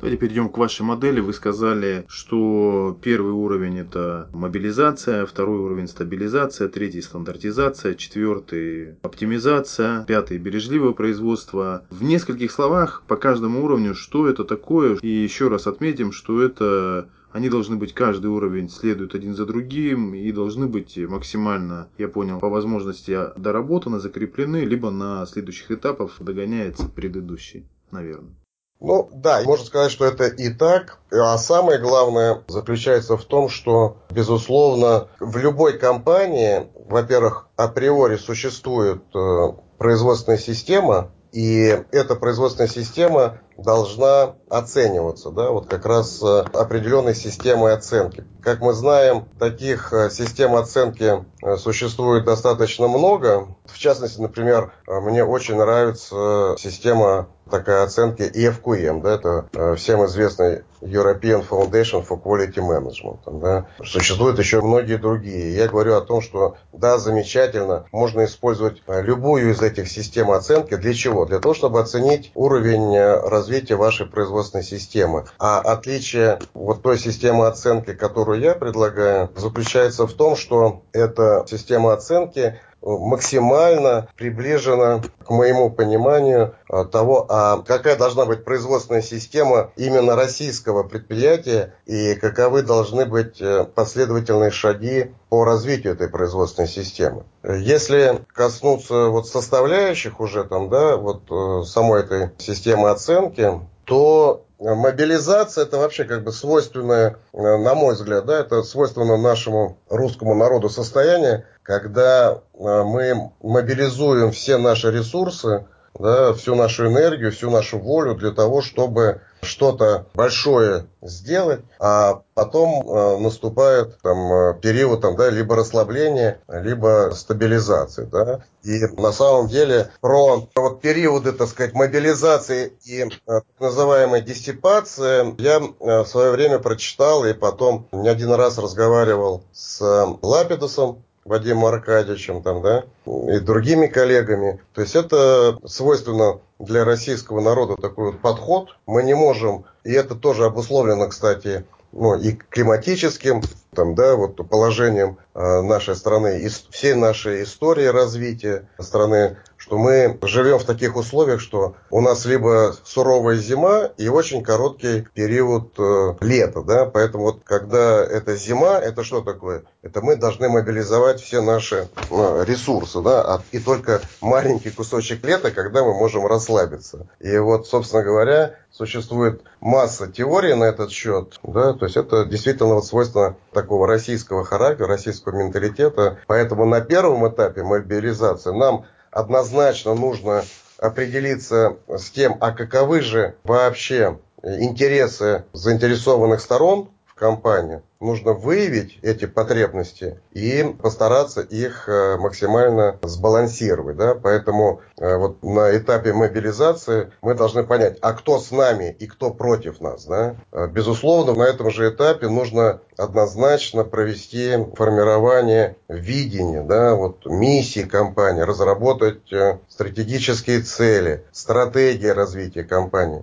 Давайте 0.00 0.18
перейдем 0.18 0.48
к 0.48 0.56
вашей 0.56 0.80
модели. 0.80 1.20
Вы 1.20 1.34
сказали, 1.34 2.06
что 2.08 2.98
первый 3.02 3.32
уровень 3.32 3.80
это 3.80 4.30
мобилизация, 4.32 5.26
второй 5.26 5.58
уровень 5.58 5.88
стабилизация, 5.88 6.68
третий 6.68 7.02
стандартизация, 7.02 7.94
четвертый 7.94 8.94
оптимизация, 9.02 10.06
пятый 10.06 10.38
бережливое 10.38 10.92
производство. 10.92 11.84
В 11.90 12.02
нескольких 12.02 12.50
словах 12.50 13.02
по 13.08 13.16
каждому 13.16 13.62
уровню, 13.62 13.94
что 13.94 14.26
это 14.26 14.44
такое. 14.44 14.96
И 15.02 15.08
еще 15.08 15.48
раз 15.48 15.66
отметим, 15.66 16.12
что 16.12 16.40
это 16.40 17.10
они 17.30 17.50
должны 17.50 17.76
быть, 17.76 17.92
каждый 17.92 18.28
уровень 18.28 18.70
следует 18.70 19.14
один 19.14 19.34
за 19.34 19.44
другим 19.44 20.14
и 20.14 20.32
должны 20.32 20.66
быть 20.66 20.96
максимально, 20.96 21.88
я 21.98 22.08
понял, 22.08 22.40
по 22.40 22.48
возможности 22.48 23.18
доработаны, 23.36 24.00
закреплены, 24.00 24.64
либо 24.64 24.90
на 24.90 25.26
следующих 25.26 25.70
этапах 25.70 26.16
догоняется 26.20 26.88
предыдущий, 26.88 27.66
наверное. 27.90 28.39
Ну 28.80 29.10
да, 29.12 29.42
можно 29.44 29.64
сказать, 29.66 29.92
что 29.92 30.06
это 30.06 30.26
и 30.26 30.48
так. 30.48 30.98
А 31.12 31.36
самое 31.36 31.78
главное 31.78 32.42
заключается 32.48 33.18
в 33.18 33.24
том, 33.24 33.50
что, 33.50 33.98
безусловно, 34.10 35.08
в 35.20 35.36
любой 35.36 35.78
компании, 35.78 36.66
во-первых, 36.88 37.48
априори 37.56 38.16
существует 38.16 39.02
э, 39.14 39.52
производственная 39.76 40.38
система, 40.38 41.10
и 41.32 41.84
эта 41.92 42.16
производственная 42.16 42.70
система 42.70 43.38
должна 43.62 44.34
оцениваться, 44.50 45.30
да, 45.30 45.50
вот 45.50 45.68
как 45.68 45.86
раз 45.86 46.20
э, 46.22 46.44
определенной 46.52 47.14
системой 47.14 47.72
оценки. 47.72 48.24
Как 48.42 48.60
мы 48.60 48.72
знаем, 48.72 49.26
таких 49.38 49.92
э, 49.92 50.10
систем 50.10 50.56
оценки 50.56 51.24
э, 51.42 51.56
существует 51.56 52.24
достаточно 52.24 52.88
много. 52.88 53.48
В 53.66 53.78
частности, 53.78 54.20
например, 54.20 54.72
мне 54.86 55.24
очень 55.24 55.56
нравится 55.56 56.56
система 56.58 57.28
такая 57.48 57.84
оценки 57.84 58.22
EFQM, 58.22 59.02
да, 59.02 59.14
это 59.14 59.76
всем 59.76 60.04
известный 60.06 60.62
European 60.80 61.46
Foundation 61.48 62.06
for 62.06 62.20
Quality 62.22 62.56
Management. 62.56 63.40
Да. 63.40 63.66
Существуют 63.84 64.38
еще 64.38 64.60
многие 64.60 64.96
другие. 64.96 65.56
Я 65.56 65.68
говорю 65.68 65.96
о 65.96 66.00
том, 66.00 66.20
что 66.20 66.56
да, 66.72 66.98
замечательно, 66.98 67.86
можно 67.92 68.24
использовать 68.24 68.82
любую 68.86 69.50
из 69.50 69.62
этих 69.62 69.88
систем 69.88 70.30
оценки. 70.30 70.76
Для 70.76 70.94
чего? 70.94 71.26
Для 71.26 71.40
того, 71.40 71.54
чтобы 71.54 71.80
оценить 71.80 72.30
уровень 72.34 72.96
развития 72.96 73.49
вашей 73.74 74.06
производственной 74.06 74.64
системы. 74.64 75.26
А 75.38 75.58
отличие 75.60 76.38
вот 76.54 76.82
той 76.82 76.98
системы 76.98 77.46
оценки, 77.46 77.92
которую 77.92 78.40
я 78.40 78.54
предлагаю, 78.54 79.30
заключается 79.36 80.06
в 80.06 80.12
том, 80.12 80.36
что 80.36 80.82
эта 80.92 81.44
система 81.48 81.92
оценки 81.92 82.60
максимально 82.82 84.08
приближена 84.16 85.02
к 85.24 85.30
моему 85.30 85.70
пониманию 85.70 86.54
а, 86.68 86.84
того, 86.84 87.26
а 87.28 87.62
какая 87.62 87.96
должна 87.96 88.24
быть 88.24 88.44
производственная 88.44 89.02
система 89.02 89.70
именно 89.76 90.16
российского 90.16 90.82
предприятия 90.82 91.74
и 91.86 92.14
каковы 92.14 92.62
должны 92.62 93.04
быть 93.06 93.40
э, 93.40 93.64
последовательные 93.64 94.50
шаги 94.50 95.12
по 95.28 95.44
развитию 95.44 95.92
этой 95.92 96.08
производственной 96.08 96.68
системы. 96.68 97.24
Если 97.44 98.20
коснуться 98.32 99.08
вот 99.08 99.28
составляющих 99.28 100.20
уже 100.20 100.44
там, 100.44 100.68
да, 100.70 100.96
вот 100.96 101.22
э, 101.30 101.64
самой 101.66 102.00
этой 102.02 102.30
системы 102.38 102.90
оценки, 102.90 103.60
то 103.84 104.44
Мобилизация 104.60 105.64
это 105.64 105.78
вообще 105.78 106.04
как 106.04 106.22
бы 106.22 106.32
свойственное, 106.32 107.16
э, 107.32 107.38
на 107.38 107.74
мой 107.74 107.94
взгляд, 107.94 108.26
да, 108.26 108.40
это 108.40 108.62
свойственно 108.62 109.16
нашему 109.16 109.78
русскому 109.88 110.34
народу 110.34 110.68
состояние, 110.68 111.46
когда 111.62 112.32
э, 112.32 112.38
мы 112.58 113.32
мобилизуем 113.42 114.32
все 114.32 114.58
наши 114.58 114.90
ресурсы, 114.90 115.66
да, 115.98 116.34
всю 116.34 116.54
нашу 116.56 116.88
энергию, 116.88 117.32
всю 117.32 117.50
нашу 117.50 117.78
волю 117.78 118.14
для 118.16 118.32
того, 118.32 118.60
чтобы 118.60 119.22
что-то 119.42 120.06
большое 120.14 120.86
сделать, 121.02 121.60
а 121.78 122.22
потом 122.34 122.88
э, 122.88 123.18
наступает 123.18 123.98
там, 124.02 124.32
э, 124.32 124.60
период 124.60 125.00
там, 125.00 125.16
да, 125.16 125.30
либо 125.30 125.56
расслабления, 125.56 126.40
либо 126.48 127.12
стабилизации. 127.14 128.04
Да? 128.04 128.44
И 128.62 128.80
на 129.00 129.12
самом 129.12 129.48
деле 129.48 129.90
про 130.00 130.46
вот, 130.54 130.80
периоды 130.80 131.32
так 131.32 131.48
сказать, 131.48 131.72
мобилизации 131.72 132.72
и 132.84 133.02
э, 133.02 133.08
так 133.26 133.44
называемой 133.58 134.20
диссипации 134.20 135.34
я 135.40 135.58
э, 135.58 136.02
в 136.02 136.06
свое 136.06 136.30
время 136.30 136.58
прочитал 136.58 137.24
и 137.24 137.32
потом 137.32 137.88
не 137.92 138.08
один 138.08 138.32
раз 138.32 138.58
разговаривал 138.58 139.42
с 139.52 139.80
Лапидусом, 140.22 141.02
Вадимом 141.24 141.66
Аркадьевичем 141.66 142.42
там, 142.42 142.62
да, 142.62 142.84
и 143.06 143.38
другими 143.40 143.86
коллегами. 143.86 144.60
То 144.74 144.80
есть 144.80 144.96
это 144.96 145.58
свойственно 145.66 146.40
для 146.58 146.84
российского 146.84 147.40
народа 147.40 147.76
такой 147.80 148.12
вот 148.12 148.20
подход. 148.20 148.76
Мы 148.86 149.02
не 149.02 149.14
можем, 149.14 149.64
и 149.84 149.92
это 149.92 150.14
тоже 150.14 150.44
обусловлено, 150.44 151.08
кстати, 151.08 151.64
ну, 151.92 152.14
и 152.16 152.32
климатическим, 152.32 153.42
там, 153.74 153.94
да, 153.94 154.14
вот 154.14 154.36
положением 154.48 155.18
э, 155.34 155.60
нашей 155.62 155.96
страны, 155.96 156.40
и 156.40 156.48
всей 156.48 156.94
нашей 156.94 157.42
истории 157.42 157.86
развития 157.86 158.68
страны, 158.78 159.38
что 159.70 159.78
мы 159.78 160.18
живем 160.22 160.58
в 160.58 160.64
таких 160.64 160.96
условиях, 160.96 161.40
что 161.40 161.76
у 161.90 162.00
нас 162.00 162.24
либо 162.24 162.74
суровая 162.82 163.36
зима 163.36 163.90
и 163.98 164.08
очень 164.08 164.42
короткий 164.42 165.06
период 165.14 165.78
э, 165.78 166.14
лета, 166.22 166.62
да, 166.62 166.86
поэтому 166.86 167.22
вот 167.26 167.42
когда 167.44 168.04
это 168.04 168.34
зима, 168.34 168.80
это 168.80 169.04
что 169.04 169.20
такое? 169.20 169.62
Это 169.82 170.00
мы 170.00 170.16
должны 170.16 170.48
мобилизовать 170.48 171.20
все 171.20 171.40
наши 171.40 171.86
э, 172.10 172.44
ресурсы, 172.48 173.00
да, 173.00 173.22
а, 173.22 173.42
и 173.52 173.60
только 173.60 174.00
маленький 174.20 174.70
кусочек 174.70 175.24
лета, 175.24 175.52
когда 175.52 175.84
мы 175.84 175.94
можем 175.94 176.26
расслабиться. 176.26 177.06
И 177.20 177.38
вот, 177.38 177.68
собственно 177.68 178.02
говоря, 178.02 178.56
существует 178.72 179.42
масса 179.60 180.08
теорий 180.08 180.54
на 180.54 180.64
этот 180.64 180.90
счет, 180.90 181.38
да, 181.44 181.74
то 181.74 181.84
есть 181.84 181.96
это 181.96 182.24
действительно 182.24 182.74
вот 182.74 182.86
свойственно 182.86 183.36
такого 183.52 183.86
российского 183.86 184.44
характера, 184.44 184.88
российского 184.88 185.36
менталитета. 185.36 186.18
Поэтому 186.26 186.64
на 186.66 186.80
первом 186.80 187.28
этапе 187.28 187.62
мобилизации 187.62 188.50
нам 188.50 188.84
однозначно 189.10 189.94
нужно 189.94 190.44
определиться 190.78 191.76
с 191.88 192.10
тем, 192.10 192.38
а 192.40 192.52
каковы 192.52 193.00
же 193.02 193.36
вообще 193.44 194.18
интересы 194.42 195.44
заинтересованных 195.52 196.40
сторон 196.40 196.90
в 197.20 197.22
компании, 197.22 197.82
нужно 198.00 198.32
выявить 198.32 198.98
эти 199.02 199.26
потребности 199.26 200.18
и 200.32 200.74
постараться 200.82 201.42
их 201.42 201.86
э, 201.86 202.16
максимально 202.16 202.98
сбалансировать. 203.02 203.98
Да? 203.98 204.14
Поэтому 204.14 204.80
э, 204.98 205.16
вот 205.16 205.42
на 205.42 205.76
этапе 205.76 206.14
мобилизации 206.14 207.12
мы 207.20 207.34
должны 207.34 207.62
понять, 207.62 207.98
а 208.00 208.14
кто 208.14 208.38
с 208.38 208.50
нами 208.50 208.96
и 208.98 209.06
кто 209.06 209.30
против 209.30 209.80
нас. 209.82 210.06
Да? 210.06 210.36
Э, 210.50 210.66
безусловно, 210.66 211.34
на 211.34 211.42
этом 211.42 211.70
же 211.70 211.90
этапе 211.90 212.28
нужно 212.28 212.80
однозначно 212.96 213.84
провести 213.84 214.56
формирование 214.74 215.76
видения, 215.88 216.62
да, 216.62 216.94
вот 216.94 217.26
миссии 217.26 217.84
компании, 217.84 218.42
разработать 218.42 219.22
стратегические 219.68 220.60
цели, 220.60 221.24
стратегии 221.32 222.08
развития 222.08 222.64
компании. 222.64 223.22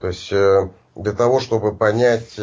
То 0.00 0.08
есть 0.08 0.30
для 0.30 1.12
того, 1.12 1.40
чтобы 1.40 1.74
понять 1.74 2.38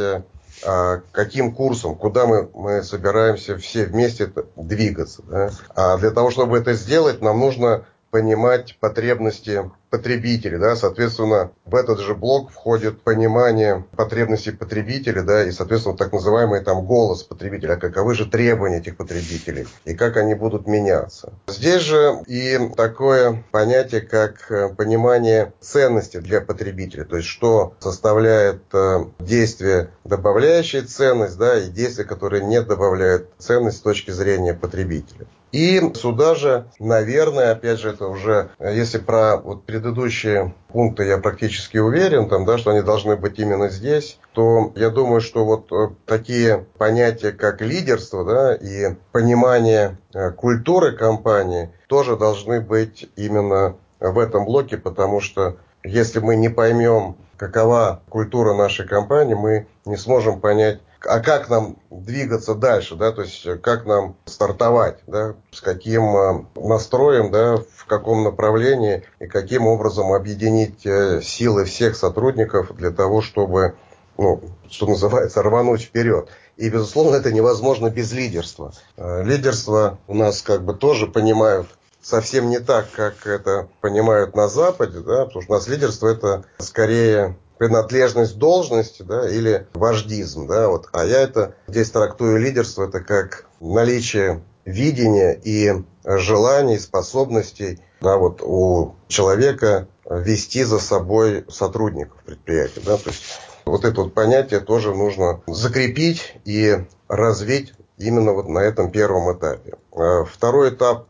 каким 1.12 1.54
курсом, 1.54 1.96
куда 1.96 2.26
мы, 2.26 2.50
мы 2.54 2.84
собираемся 2.84 3.58
все 3.58 3.86
вместе 3.86 4.32
двигаться. 4.56 5.22
Да? 5.24 5.52
А 5.76 5.98
для 5.98 6.12
того, 6.12 6.32
чтобы 6.32 6.58
это 6.58 6.74
сделать, 6.74 7.22
нам 7.22 7.40
нужно 7.40 7.86
понимать 8.12 8.78
потребности 8.80 9.70
потребителей, 9.96 10.58
да, 10.58 10.76
соответственно, 10.76 11.52
в 11.64 11.74
этот 11.74 12.02
же 12.02 12.16
блок 12.16 12.52
входит 12.52 13.02
понимание 13.02 13.86
потребностей 13.96 14.52
потребителей, 14.52 15.22
да, 15.22 15.46
и, 15.46 15.52
соответственно, 15.52 15.96
так 15.96 16.12
называемый 16.12 16.62
там 16.62 16.86
голос 16.86 17.24
потребителя, 17.24 17.74
а 17.74 17.78
каковы 17.78 18.14
же 18.14 18.26
требования 18.26 18.80
этих 18.80 18.98
потребителей 18.98 19.68
и 19.86 19.94
как 19.94 20.18
они 20.18 20.34
будут 20.34 20.68
меняться. 20.68 21.32
Здесь 21.48 21.82
же 21.82 22.24
и 22.28 22.60
такое 22.76 23.46
понятие, 23.52 24.02
как 24.02 24.52
э, 24.52 24.68
понимание 24.76 25.54
ценности 25.62 26.18
для 26.18 26.42
потребителя, 26.42 27.06
то 27.06 27.16
есть 27.16 27.30
что 27.30 27.74
составляет 27.80 28.64
э, 28.74 29.06
действие, 29.20 29.92
добавляющее 30.04 30.82
ценность, 30.82 31.38
да, 31.38 31.58
и 31.58 31.70
действия, 31.70 32.04
которые 32.04 32.44
не 32.44 32.62
добавляют 32.62 33.30
ценность 33.38 33.78
с 33.78 33.82
точки 33.82 34.12
зрения 34.12 34.54
потребителя. 34.54 35.26
И 35.56 35.82
сюда 35.94 36.36
же, 36.36 36.66
наверное, 36.80 37.54
опять 37.54 37.80
же, 37.80 37.92
это 37.92 38.08
уже, 38.08 38.50
если 38.60 38.98
про 38.98 39.38
вот 39.38 39.64
предыдущие 39.64 40.54
пункты 40.68 41.06
я 41.06 41.18
практически 41.18 41.78
уверен, 41.78 42.28
там, 42.28 42.44
да, 42.44 42.58
что 42.58 42.72
они 42.72 42.82
должны 42.82 43.16
быть 43.16 43.40
именно 43.40 43.70
здесь, 43.70 44.20
то 44.34 44.74
я 44.76 44.90
думаю, 44.90 45.22
что 45.22 45.46
вот 45.46 45.72
э, 45.72 45.94
такие 46.06 46.66
понятия, 46.78 47.32
как 47.32 47.62
лидерство 47.62 48.26
да, 48.26 48.54
и 48.54 48.96
понимание 49.14 49.98
э, 50.14 50.32
культуры 50.32 50.92
компании 50.92 51.70
тоже 51.88 52.18
должны 52.18 52.60
быть 52.60 53.10
именно 53.16 53.78
в 54.02 54.20
этом 54.20 54.44
блоке, 54.44 54.76
потому 54.76 55.22
что 55.22 55.56
если 55.86 56.20
мы 56.20 56.36
не 56.36 56.50
поймем, 56.50 57.16
какова 57.38 58.02
культура 58.10 58.54
нашей 58.54 58.86
компании, 58.86 59.36
мы 59.36 59.68
не 59.86 59.96
сможем 59.96 60.42
понять, 60.42 60.82
а 61.06 61.20
как 61.20 61.50
нам 61.50 61.78
двигаться 61.90 62.56
дальше, 62.56 62.96
да, 62.96 63.12
то 63.12 63.22
есть 63.22 63.46
как 63.62 63.86
нам 63.86 64.16
стартовать, 64.26 65.00
да, 65.08 65.36
с 65.52 65.62
каким 65.62 66.16
э, 66.16 66.46
настроем, 66.56 67.32
да, 67.32 67.58
в 67.58 67.86
каком 67.86 68.24
направлении 68.24 69.04
и 69.20 69.28
каким 69.28 69.68
образом 69.68 70.14
объединить 70.14 70.86
э, 70.86 71.22
силы 71.22 71.66
всех 71.66 71.96
сотрудников 71.96 72.76
для 72.76 72.92
того, 72.92 73.22
чтобы, 73.22 73.76
ну, 74.18 74.42
что 74.70 74.88
называется, 74.88 75.42
рвануть 75.44 75.84
вперед. 75.84 76.30
И, 76.58 76.70
безусловно, 76.70 77.18
это 77.18 77.32
невозможно 77.32 77.90
без 77.90 78.12
лидерства. 78.12 78.74
Э, 78.98 79.24
лидерство 79.24 80.00
у 80.08 80.14
нас 80.14 80.42
как 80.42 80.64
бы 80.64 80.74
тоже 80.74 81.08
понимают 81.08 81.68
совсем 82.02 82.50
не 82.50 82.60
так, 82.60 82.92
как 82.92 83.26
это 83.26 83.68
понимают 83.82 84.36
на 84.36 84.48
Западе, 84.48 85.00
да, 85.00 85.26
потому 85.26 85.42
что 85.42 85.54
у 85.54 85.56
нас 85.56 85.68
лидерство 85.68 86.08
это 86.08 86.44
скорее 86.60 87.36
принадлежность 87.58 88.38
должности 88.38 89.02
да, 89.02 89.30
или 89.30 89.68
вождизм. 89.74 90.48
Да, 90.48 90.70
вот. 90.70 90.90
А 90.92 91.06
я 91.06 91.22
это 91.22 91.56
здесь 91.68 91.92
трактую 91.92 92.40
лидерство 92.40 92.88
это 92.88 93.00
как 93.02 93.46
наличие 93.60 94.44
видения 94.66 95.34
и 95.34 95.84
желаний, 96.04 96.80
способностей 96.80 97.80
да, 98.02 98.18
вот, 98.18 98.42
у 98.42 98.96
человека 99.08 99.88
вести 100.10 100.64
за 100.64 100.80
собой 100.80 101.46
сотрудников 101.50 102.22
предприятия. 102.24 102.82
Да, 102.86 102.98
то 102.98 103.10
есть 103.10 103.24
вот 103.66 103.84
это 103.84 104.02
вот 104.02 104.14
понятие 104.14 104.60
тоже 104.60 104.94
нужно 104.94 105.42
закрепить 105.48 106.36
и 106.46 106.86
развить 107.08 107.74
именно 107.98 108.34
вот 108.34 108.48
на 108.48 108.60
этом 108.60 108.92
первом 108.92 109.36
этапе. 109.36 109.78
А 109.92 110.24
второй 110.26 110.70
этап 110.70 111.08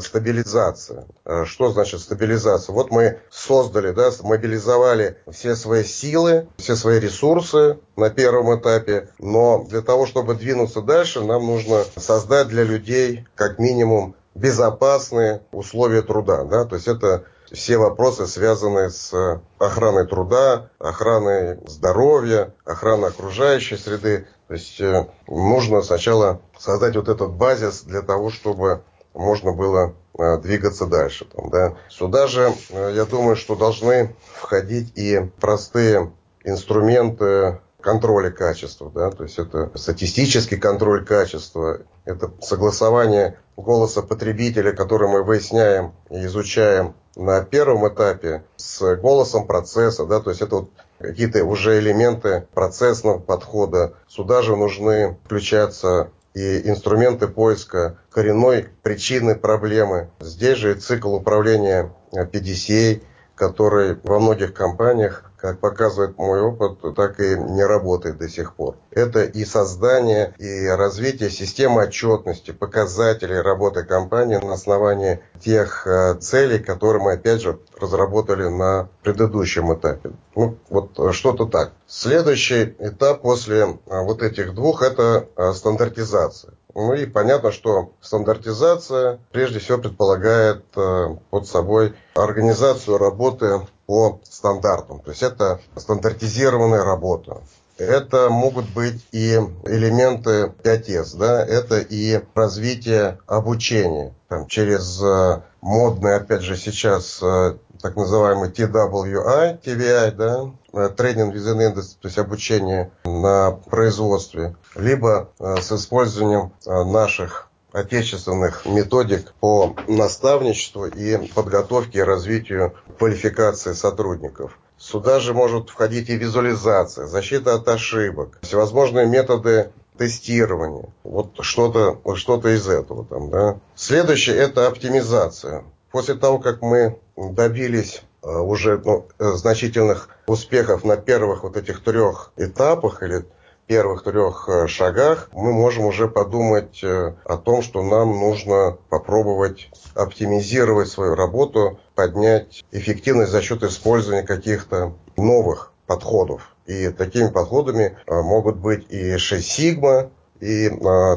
стабилизация. 0.00 1.06
Э, 1.24 1.44
что 1.44 1.70
значит 1.70 2.00
стабилизация? 2.00 2.72
Вот 2.72 2.90
мы 2.90 3.20
создали, 3.30 3.92
да, 3.92 4.10
мобилизовали 4.22 5.18
все 5.30 5.56
свои 5.56 5.84
силы, 5.84 6.48
все 6.56 6.76
свои 6.76 7.00
ресурсы 7.00 7.78
на 7.96 8.10
первом 8.10 8.58
этапе, 8.58 9.10
но 9.18 9.64
для 9.64 9.82
того, 9.82 10.06
чтобы 10.06 10.34
двинуться 10.34 10.82
дальше, 10.82 11.22
нам 11.24 11.46
нужно 11.46 11.84
создать 11.96 12.48
для 12.48 12.64
людей 12.64 13.26
как 13.34 13.58
минимум 13.58 14.14
безопасные 14.34 15.42
условия 15.52 16.02
труда. 16.02 16.44
Да? 16.44 16.64
То 16.64 16.76
есть 16.76 16.88
это 16.88 17.24
все 17.52 17.76
вопросы, 17.76 18.26
связанные 18.26 18.90
с 18.90 19.40
охраной 19.58 20.06
труда, 20.06 20.70
охраной 20.78 21.58
здоровья, 21.66 22.54
охраной 22.64 23.08
окружающей 23.08 23.76
среды. 23.76 24.26
То 24.48 24.54
есть 24.54 24.80
э, 24.80 25.06
нужно 25.26 25.82
сначала 25.82 26.40
создать 26.58 26.96
вот 26.96 27.08
этот 27.08 27.32
базис 27.32 27.82
для 27.82 28.02
того, 28.02 28.30
чтобы 28.30 28.82
можно 29.14 29.52
было 29.52 29.94
э, 30.18 30.38
двигаться 30.38 30.86
дальше. 30.86 31.24
Там, 31.24 31.50
да. 31.50 31.74
Сюда 31.88 32.26
же, 32.26 32.52
э, 32.70 32.92
я 32.94 33.04
думаю, 33.04 33.36
что 33.36 33.54
должны 33.54 34.14
входить 34.34 34.92
и 34.96 35.30
простые 35.40 36.12
инструменты 36.44 37.60
контроля 37.80 38.30
качества, 38.30 38.90
да, 38.94 39.10
то 39.10 39.24
есть 39.24 39.38
это 39.38 39.70
статистический 39.74 40.56
контроль 40.56 41.04
качества, 41.04 41.80
это 42.04 42.30
согласование 42.40 43.38
голоса 43.56 44.02
потребителя, 44.02 44.72
который 44.72 45.08
мы 45.08 45.22
выясняем 45.24 45.92
и 46.08 46.24
изучаем 46.26 46.94
на 47.16 47.42
первом 47.42 47.86
этапе 47.88 48.44
с 48.56 48.96
голосом 48.96 49.46
процесса, 49.46 50.06
да, 50.06 50.20
то 50.20 50.30
есть 50.30 50.40
это 50.40 50.56
вот 50.56 50.70
какие-то 50.98 51.44
уже 51.44 51.78
элементы 51.78 52.46
процессного 52.54 53.18
подхода. 53.18 53.94
Сюда 54.08 54.40
же 54.42 54.56
нужны 54.56 55.18
включаться 55.24 56.10
и 56.34 56.68
инструменты 56.68 57.28
поиска 57.28 57.98
коренной 58.10 58.68
причины 58.82 59.34
проблемы. 59.34 60.10
Здесь 60.20 60.58
же 60.58 60.74
цикл 60.74 61.14
управления 61.14 61.92
PDCA, 62.12 63.02
который 63.34 63.98
во 64.02 64.18
многих 64.18 64.54
компаниях 64.54 65.24
как 65.42 65.58
показывает 65.58 66.16
мой 66.18 66.40
опыт, 66.40 66.94
так 66.94 67.18
и 67.18 67.36
не 67.36 67.64
работает 67.64 68.16
до 68.16 68.28
сих 68.28 68.54
пор. 68.54 68.76
Это 68.92 69.24
и 69.24 69.44
создание, 69.44 70.34
и 70.38 70.68
развитие 70.68 71.30
системы 71.30 71.82
отчетности, 71.82 72.52
показателей 72.52 73.40
работы 73.40 73.82
компании 73.82 74.36
на 74.36 74.52
основании 74.52 75.20
тех 75.40 75.84
э, 75.84 76.14
целей, 76.20 76.60
которые 76.60 77.02
мы, 77.02 77.14
опять 77.14 77.42
же, 77.42 77.58
разработали 77.76 78.48
на 78.48 78.88
предыдущем 79.02 79.74
этапе. 79.74 80.12
Ну, 80.36 80.58
вот 80.68 81.12
что-то 81.12 81.46
так. 81.46 81.72
Следующий 81.88 82.76
этап 82.78 83.22
после 83.22 83.62
э, 83.62 83.66
вот 83.86 84.22
этих 84.22 84.54
двух– 84.54 84.82
это 84.84 85.26
э, 85.36 85.52
стандартизация. 85.54 86.54
Ну 86.74 86.94
и 86.94 87.06
понятно, 87.06 87.52
что 87.52 87.92
стандартизация 88.00 89.20
прежде 89.30 89.58
всего 89.58 89.78
предполагает 89.78 90.64
под 90.70 91.46
собой 91.46 91.94
организацию 92.14 92.98
работы 92.98 93.60
по 93.86 94.20
стандартам. 94.24 95.00
То 95.00 95.10
есть 95.10 95.22
это 95.22 95.60
стандартизированная 95.76 96.82
работа. 96.84 97.42
Это 97.78 98.28
могут 98.30 98.68
быть 98.70 99.04
и 99.12 99.34
элементы 99.64 100.52
5С, 100.62 101.16
да, 101.18 101.44
это 101.44 101.78
и 101.78 102.20
развитие 102.34 103.18
обучения 103.26 104.14
там, 104.28 104.46
через 104.46 105.02
э, 105.02 105.42
модный, 105.60 106.16
опять 106.16 106.42
же, 106.42 106.56
сейчас 106.56 107.22
э, 107.22 107.56
так 107.80 107.96
называемый 107.96 108.50
TWI, 108.50 109.60
TVI, 109.62 110.10
да, 110.12 110.50
Training 110.72 111.32
Within 111.32 111.58
Industry, 111.58 111.96
то 112.00 112.08
есть 112.08 112.18
обучение 112.18 112.90
на 113.04 113.52
производстве, 113.52 114.56
либо 114.74 115.30
э, 115.38 115.56
с 115.60 115.72
использованием 115.72 116.52
наших 116.66 117.48
отечественных 117.72 118.66
методик 118.66 119.32
по 119.40 119.74
наставничеству 119.88 120.86
и 120.86 121.16
подготовке 121.28 122.00
и 122.00 122.02
развитию 122.02 122.74
квалификации 122.98 123.72
сотрудников. 123.72 124.58
Сюда 124.78 125.20
же 125.20 125.32
может 125.32 125.70
входить 125.70 126.10
и 126.10 126.16
визуализация, 126.16 127.06
защита 127.06 127.54
от 127.54 127.68
ошибок, 127.68 128.38
всевозможные 128.42 129.06
методы 129.06 129.70
тестирования. 129.96 130.88
Вот 131.04 131.36
что-то 131.40 132.00
что 132.16 132.38
из 132.48 132.68
этого. 132.68 133.04
Там, 133.04 133.30
да. 133.30 133.60
Следующее– 133.74 134.36
это 134.38 134.66
оптимизация. 134.66 135.64
После 135.92 136.14
того, 136.14 136.38
как 136.38 136.62
мы 136.62 136.98
добились 137.16 138.02
э, 138.22 138.28
уже 138.28 138.80
ну, 138.84 139.06
значительных 139.18 140.08
успехов 140.26 140.84
на 140.84 140.96
первых 140.96 141.42
вот 141.42 141.56
этих 141.56 141.82
трех 141.82 142.32
этапах 142.36 143.02
или 143.02 143.24
первых 143.66 144.04
трех 144.04 144.48
э, 144.48 144.66
шагах 144.66 145.28
мы 145.32 145.52
можем 145.52 145.86
уже 145.86 146.08
подумать 146.08 146.82
э, 146.82 147.14
о 147.24 147.36
том, 147.36 147.62
что 147.62 147.82
нам 147.82 148.10
нужно 148.10 148.76
попробовать 148.88 149.70
оптимизировать 149.94 150.88
свою 150.88 151.14
работу, 151.14 151.78
поднять 151.94 152.64
эффективность 152.70 153.32
за 153.32 153.40
счет 153.40 153.62
использования 153.62 154.24
каких-то 154.24 154.94
новых 155.16 155.72
подходов. 155.86 156.54
И 156.66 156.88
такими 156.90 157.28
подходами 157.28 157.96
э, 158.06 158.20
могут 158.20 158.56
быть 158.56 158.86
и 158.90 159.16
6 159.16 159.46
сигма, 159.46 160.10
и 160.40 160.68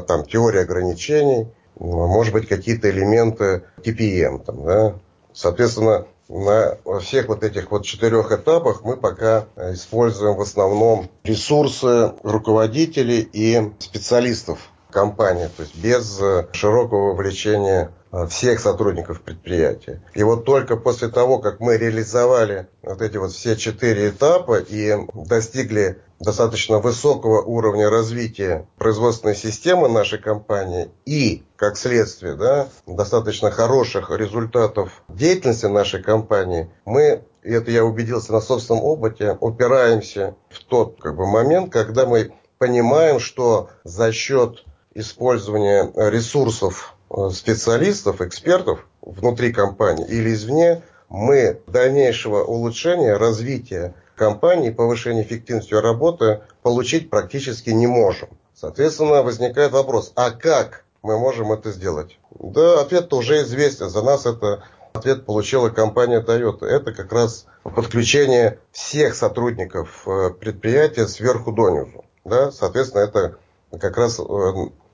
там 0.06 0.24
теория 0.24 0.60
ограничений, 0.60 1.48
может 1.78 2.32
быть 2.32 2.48
какие-то 2.48 2.88
элементы 2.88 3.64
TPM. 3.82 4.44
Там, 4.44 4.64
да? 4.64 4.94
Соответственно, 5.32 6.06
на 6.28 6.78
всех 7.00 7.28
вот 7.28 7.42
этих 7.44 7.70
вот 7.70 7.84
четырех 7.84 8.32
этапах 8.32 8.82
мы 8.82 8.96
пока 8.96 9.46
используем 9.56 10.36
в 10.36 10.40
основном 10.40 11.08
ресурсы 11.24 12.12
руководителей 12.22 13.28
и 13.32 13.72
специалистов 13.78 14.70
компании, 14.90 15.48
то 15.56 15.62
есть 15.62 15.76
без 15.76 16.20
широкого 16.52 17.12
вовлечения 17.12 17.92
Э, 18.05 18.05
всех 18.24 18.60
сотрудников 18.60 19.20
предприятия. 19.20 20.02
И 20.14 20.22
вот 20.22 20.44
только 20.44 20.76
после 20.76 21.08
того, 21.08 21.38
как 21.38 21.60
мы 21.60 21.76
реализовали 21.76 22.68
вот 22.82 23.02
эти 23.02 23.16
вот 23.16 23.32
все 23.32 23.56
четыре 23.56 24.08
этапа 24.08 24.58
и 24.58 24.96
достигли 25.14 25.98
достаточно 26.18 26.78
высокого 26.78 27.42
уровня 27.42 27.90
развития 27.90 28.66
производственной 28.78 29.34
системы 29.34 29.88
нашей 29.88 30.18
компании 30.18 30.88
и, 31.04 31.44
как 31.56 31.76
следствие, 31.76 32.34
да, 32.36 32.68
достаточно 32.86 33.50
хороших 33.50 34.10
результатов 34.10 35.02
деятельности 35.08 35.66
нашей 35.66 36.02
компании, 36.02 36.70
мы 36.84 37.22
и 37.42 37.52
это 37.52 37.70
я 37.70 37.84
убедился 37.84 38.32
на 38.32 38.40
собственном 38.40 38.82
опыте, 38.82 39.36
упираемся 39.40 40.34
в 40.50 40.64
тот 40.64 41.00
как 41.00 41.14
бы, 41.14 41.26
момент, 41.26 41.72
когда 41.72 42.04
мы 42.04 42.32
понимаем, 42.58 43.20
что 43.20 43.70
за 43.84 44.10
счет 44.10 44.64
использования 44.94 45.92
ресурсов 45.94 46.95
Э, 46.95 46.95
специалистов, 47.32 48.20
экспертов 48.20 48.86
внутри 49.02 49.52
компании 49.52 50.06
или 50.06 50.32
извне, 50.32 50.82
мы 51.08 51.60
дальнейшего 51.66 52.42
улучшения, 52.42 53.16
развития 53.16 53.94
компании, 54.16 54.70
повышения 54.70 55.22
эффективности 55.22 55.74
работы 55.74 56.40
получить 56.62 57.10
практически 57.10 57.70
не 57.70 57.86
можем. 57.86 58.28
Соответственно, 58.54 59.22
возникает 59.22 59.72
вопрос, 59.72 60.12
а 60.16 60.30
как 60.30 60.84
мы 61.02 61.18
можем 61.18 61.52
это 61.52 61.70
сделать? 61.70 62.18
Да, 62.38 62.80
ответ 62.80 63.12
уже 63.12 63.42
известен. 63.42 63.88
За 63.90 64.02
нас 64.02 64.26
это 64.26 64.64
ответ 64.94 65.26
получила 65.26 65.68
компания 65.68 66.20
Toyota. 66.20 66.66
Это 66.66 66.92
как 66.92 67.12
раз 67.12 67.46
подключение 67.62 68.58
всех 68.72 69.14
сотрудников 69.14 70.08
э, 70.08 70.30
предприятия 70.30 71.06
сверху 71.06 71.52
донизу. 71.52 72.04
Да, 72.24 72.50
соответственно, 72.50 73.02
это 73.02 73.36
как 73.78 73.96
раз 73.96 74.18
э, 74.18 74.22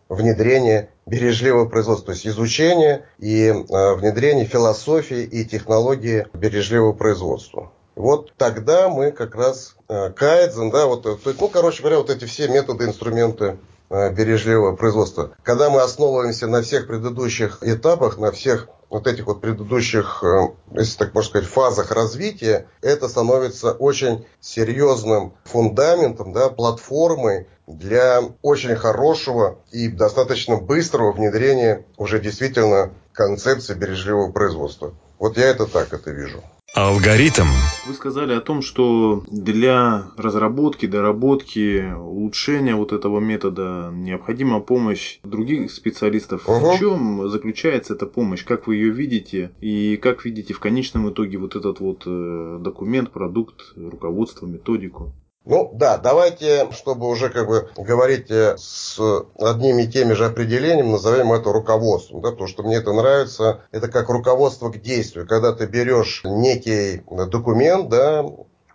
внедрение 0.08 0.90
бережливого 1.06 1.68
производства, 1.68 2.06
то 2.06 2.12
есть 2.12 2.26
изучение 2.26 3.06
и 3.18 3.46
э, 3.46 3.94
внедрение 3.94 4.44
философии 4.44 5.22
и 5.22 5.44
технологии 5.44 6.26
бережливого 6.32 6.92
производства. 6.92 7.72
Вот 7.94 8.32
тогда 8.36 8.88
мы 8.88 9.12
как 9.12 9.34
раз 9.34 9.76
э, 9.88 10.10
кайдзен, 10.10 10.70
да, 10.70 10.86
вот, 10.86 11.04
есть, 11.04 11.40
ну, 11.40 11.48
короче 11.48 11.82
говоря, 11.82 11.98
вот 11.98 12.10
эти 12.10 12.24
все 12.24 12.48
методы, 12.48 12.84
инструменты 12.84 13.58
э, 13.90 14.12
бережливого 14.12 14.76
производства. 14.76 15.32
Когда 15.42 15.68
мы 15.68 15.82
основываемся 15.82 16.46
на 16.46 16.62
всех 16.62 16.86
предыдущих 16.86 17.58
этапах, 17.62 18.18
на 18.18 18.32
всех 18.32 18.68
вот 18.92 19.06
этих 19.06 19.26
вот 19.26 19.40
предыдущих, 19.40 20.22
э, 20.22 20.48
если 20.72 20.98
так 20.98 21.14
можно 21.14 21.30
сказать, 21.30 21.48
фазах 21.48 21.90
развития, 21.92 22.66
это 22.82 23.08
становится 23.08 23.72
очень 23.72 24.26
серьезным 24.40 25.32
фундаментом, 25.44 26.34
да, 26.34 26.50
платформой 26.50 27.48
для 27.66 28.20
очень 28.42 28.76
хорошего 28.76 29.58
и 29.70 29.88
достаточно 29.88 30.56
быстрого 30.56 31.12
внедрения 31.12 31.86
уже 31.96 32.20
действительно 32.20 32.92
концепции 33.14 33.72
бережливого 33.72 34.30
производства. 34.30 34.92
Вот 35.18 35.38
я 35.38 35.46
это 35.46 35.66
так 35.66 35.94
это 35.94 36.10
вижу. 36.10 36.42
Алгоритм. 36.74 37.48
Вы 37.86 37.92
сказали 37.92 38.32
о 38.32 38.40
том, 38.40 38.62
что 38.62 39.22
для 39.30 40.06
разработки, 40.16 40.86
доработки, 40.86 41.92
улучшения 41.92 42.74
вот 42.74 42.92
этого 42.92 43.20
метода 43.20 43.90
необходима 43.92 44.60
помощь 44.60 45.18
других 45.22 45.70
специалистов. 45.70 46.48
Угу. 46.48 46.72
В 46.72 46.78
чем 46.78 47.28
заключается 47.28 47.92
эта 47.92 48.06
помощь? 48.06 48.42
Как 48.44 48.66
вы 48.66 48.76
ее 48.76 48.90
видите? 48.90 49.50
И 49.60 49.98
как 49.98 50.24
видите 50.24 50.54
в 50.54 50.60
конечном 50.60 51.10
итоге 51.10 51.36
вот 51.36 51.56
этот 51.56 51.80
вот 51.80 52.04
э, 52.06 52.58
документ, 52.58 53.10
продукт, 53.10 53.74
руководство, 53.76 54.46
методику? 54.46 55.12
Ну 55.44 55.70
да, 55.74 55.98
давайте, 55.98 56.70
чтобы 56.70 57.08
уже 57.08 57.28
как 57.28 57.48
бы 57.48 57.68
говорить 57.76 58.30
э, 58.30 58.56
с 58.56 58.96
одними 59.38 59.82
и 59.82 59.88
теми 59.88 60.12
же 60.12 60.26
определениями, 60.26 60.92
назовем 60.92 61.32
это 61.32 61.52
руководством, 61.52 62.20
да, 62.20 62.30
потому 62.30 62.46
что 62.46 62.62
мне 62.62 62.76
это 62.76 62.92
нравится. 62.92 63.62
Это 63.72 63.88
как 63.88 64.08
руководство 64.08 64.70
к 64.70 64.80
действию, 64.80 65.26
когда 65.26 65.52
ты 65.52 65.66
берешь 65.66 66.22
некий 66.24 67.02
документ, 67.10 67.88
да, 67.88 68.24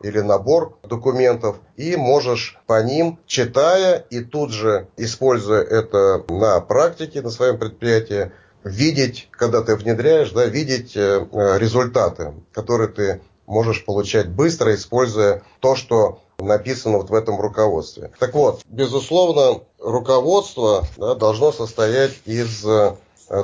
или 0.01 0.19
набор 0.19 0.77
документов 0.83 1.55
и 1.77 1.95
можешь 1.95 2.59
по 2.67 2.83
ним, 2.83 3.17
читая 3.25 4.05
и 4.09 4.19
тут 4.19 4.51
же 4.51 4.89
используя 4.97 5.61
это 5.61 6.25
на 6.27 6.59
практике, 6.59 7.21
на 7.21 7.29
своем 7.29 7.57
предприятии, 7.57 8.31
видеть, 8.65 9.29
когда 9.31 9.61
ты 9.61 9.75
внедряешь, 9.77 10.31
да, 10.31 10.45
видеть 10.45 10.97
э, 10.97 11.25
результаты, 11.57 12.33
которые 12.51 12.89
ты 12.89 13.21
можешь 13.45 13.85
получать 13.85 14.27
быстро, 14.27 14.75
используя 14.75 15.41
то, 15.61 15.75
что 15.75 16.19
написано 16.39 16.97
вот 16.97 17.09
в 17.09 17.13
этом 17.13 17.39
руководстве. 17.39 18.11
Так 18.19 18.33
вот, 18.33 18.61
безусловно, 18.67 19.61
руководство 19.79 20.85
да, 20.97 21.15
должно 21.15 21.51
состоять 21.51 22.13
из 22.25 22.63
э, 22.65 22.95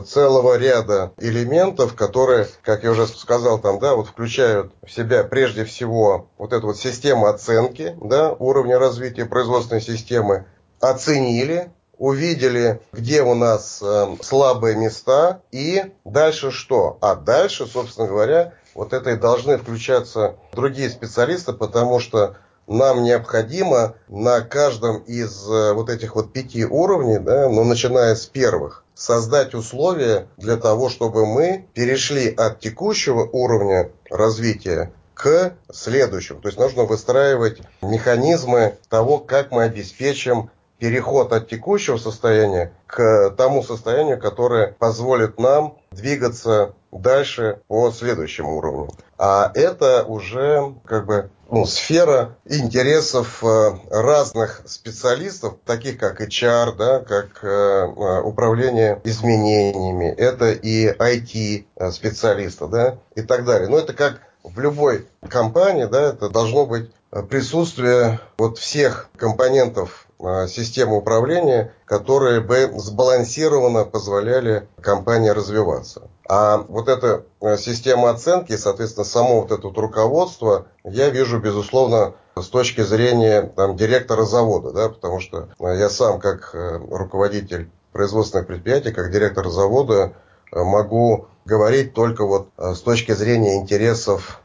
целого 0.06 0.58
ряда 0.58 1.12
элементов, 1.18 1.96
которые, 1.96 2.48
как 2.62 2.84
я 2.84 2.92
уже 2.92 3.08
сказал, 3.08 3.60
там, 3.60 3.80
да, 3.80 3.96
вот 3.96 4.08
включают 4.08 4.74
в 4.86 4.92
себя 4.92 5.24
прежде 5.24 5.66
всего 5.66 6.28
вот 6.38 6.54
эту 6.54 6.68
вот 6.68 6.78
систему 6.78 7.26
оценки, 7.26 7.98
да, 8.02 8.34
уровня 8.34 8.78
развития 8.78 9.26
производственной 9.26 9.82
системы, 9.82 10.46
оценили, 10.80 11.72
увидели, 11.98 12.80
где 12.92 13.24
у 13.24 13.34
нас 13.34 13.80
э, 13.82 14.18
слабые 14.22 14.76
места 14.76 15.42
и 15.52 15.84
дальше 16.06 16.52
что? 16.52 16.98
А 17.02 17.16
дальше, 17.16 17.66
собственно 17.66 18.08
говоря, 18.08 18.54
вот 18.76 18.94
это 18.94 19.12
и 19.12 19.16
должны 19.16 19.58
включаться 19.58 20.36
другие 20.52 20.90
специалисты, 20.90 21.54
потому 21.54 22.00
что 22.00 22.38
нам 22.68 23.04
необходимо 23.04 23.96
на 24.08 24.42
каждом 24.42 24.98
из 25.00 25.48
э, 25.50 25.74
вот 25.74 25.90
этих 25.90 26.16
вот 26.16 26.34
пяти 26.34 26.66
уровней, 26.66 27.20
да, 27.20 27.50
ну, 27.50 27.64
начиная 27.64 28.16
с 28.16 28.26
первых, 28.26 28.84
создать 28.96 29.54
условия 29.54 30.28
для 30.38 30.58
того, 30.58 30.90
чтобы 30.90 31.26
мы 31.26 31.68
перешли 31.74 32.34
от 32.34 32.60
текущего 32.60 33.24
уровня 33.24 33.92
развития 34.10 34.94
к 35.14 35.54
следующему. 35.72 36.42
То 36.42 36.48
есть 36.48 36.60
нужно 36.60 36.84
выстраивать 36.84 37.62
механизмы 37.82 38.78
того, 38.90 39.20
как 39.20 39.52
мы 39.52 39.64
обеспечим 39.64 40.50
переход 40.80 41.32
от 41.32 41.48
текущего 41.48 41.98
состояния 41.98 42.74
к 42.88 43.30
тому 43.38 43.64
состоянию, 43.64 44.20
которое 44.20 44.76
позволит 44.80 45.40
нам 45.40 45.78
двигаться 45.92 46.74
дальше 46.92 47.62
по 47.68 47.92
следующему 47.92 48.58
уровню. 48.58 48.90
А 49.18 49.52
это 49.56 50.04
уже 50.04 50.76
как 50.86 51.06
бы 51.06 51.30
ну, 51.54 51.66
сфера 51.66 52.36
интересов 52.46 53.44
э, 53.44 53.74
разных 53.92 54.64
специалистов, 54.66 55.58
таких 55.66 56.00
как 56.00 56.20
HR, 56.20 56.76
да, 56.76 57.00
как 57.00 57.44
э, 57.44 57.48
э, 57.48 58.22
управление 58.22 59.00
изменениями, 59.04 60.08
это 60.08 60.52
и 60.52 60.88
IT-специалисты, 60.88 62.68
да, 62.68 62.98
и 63.16 63.22
так 63.22 63.46
далее. 63.46 63.70
Но 63.70 63.78
это 63.78 63.94
как 63.94 64.22
в 64.44 64.60
любой 64.60 65.08
компании, 65.30 65.86
да, 65.86 66.10
это 66.10 66.30
должно 66.30 66.66
быть 66.66 66.90
присутствие 67.30 68.20
вот 68.38 68.58
всех 68.58 69.10
компонентов 69.16 70.08
Э, 70.26 70.48
системы 70.48 70.96
управления, 70.98 71.74
которые 71.84 72.40
бы 72.40 72.72
сбалансированно 72.78 73.84
позволяли 73.84 74.70
компании 74.80 75.28
развиваться. 75.28 76.10
А 76.30 76.60
вот 76.60 76.88
эта 76.88 77.26
э, 77.42 77.58
система 77.58 78.10
оценки, 78.10 78.56
соответственно, 78.56 79.04
само 79.04 79.42
вот 79.42 79.52
это 79.52 79.68
вот 79.68 79.78
руководство, 79.78 80.68
я 80.86 81.10
вижу, 81.10 81.42
безусловно, 81.42 82.14
с 82.38 82.48
точки 82.48 82.82
зрения 82.82 83.42
там, 83.42 83.76
директора 83.76 84.24
завода, 84.24 84.72
да, 84.72 84.88
потому 84.88 85.20
что 85.20 85.50
э, 85.60 85.78
я 85.78 85.90
сам 85.90 86.22
как 86.22 86.52
руководитель 86.54 87.70
производственных 87.92 88.48
предприятий, 88.48 88.94
как 88.94 89.12
директор 89.12 89.50
завода, 89.50 90.14
могу 90.54 91.28
говорить 91.44 91.94
только 91.94 92.26
вот 92.26 92.48
с 92.58 92.80
точки 92.80 93.12
зрения 93.12 93.58
интересов 93.58 94.40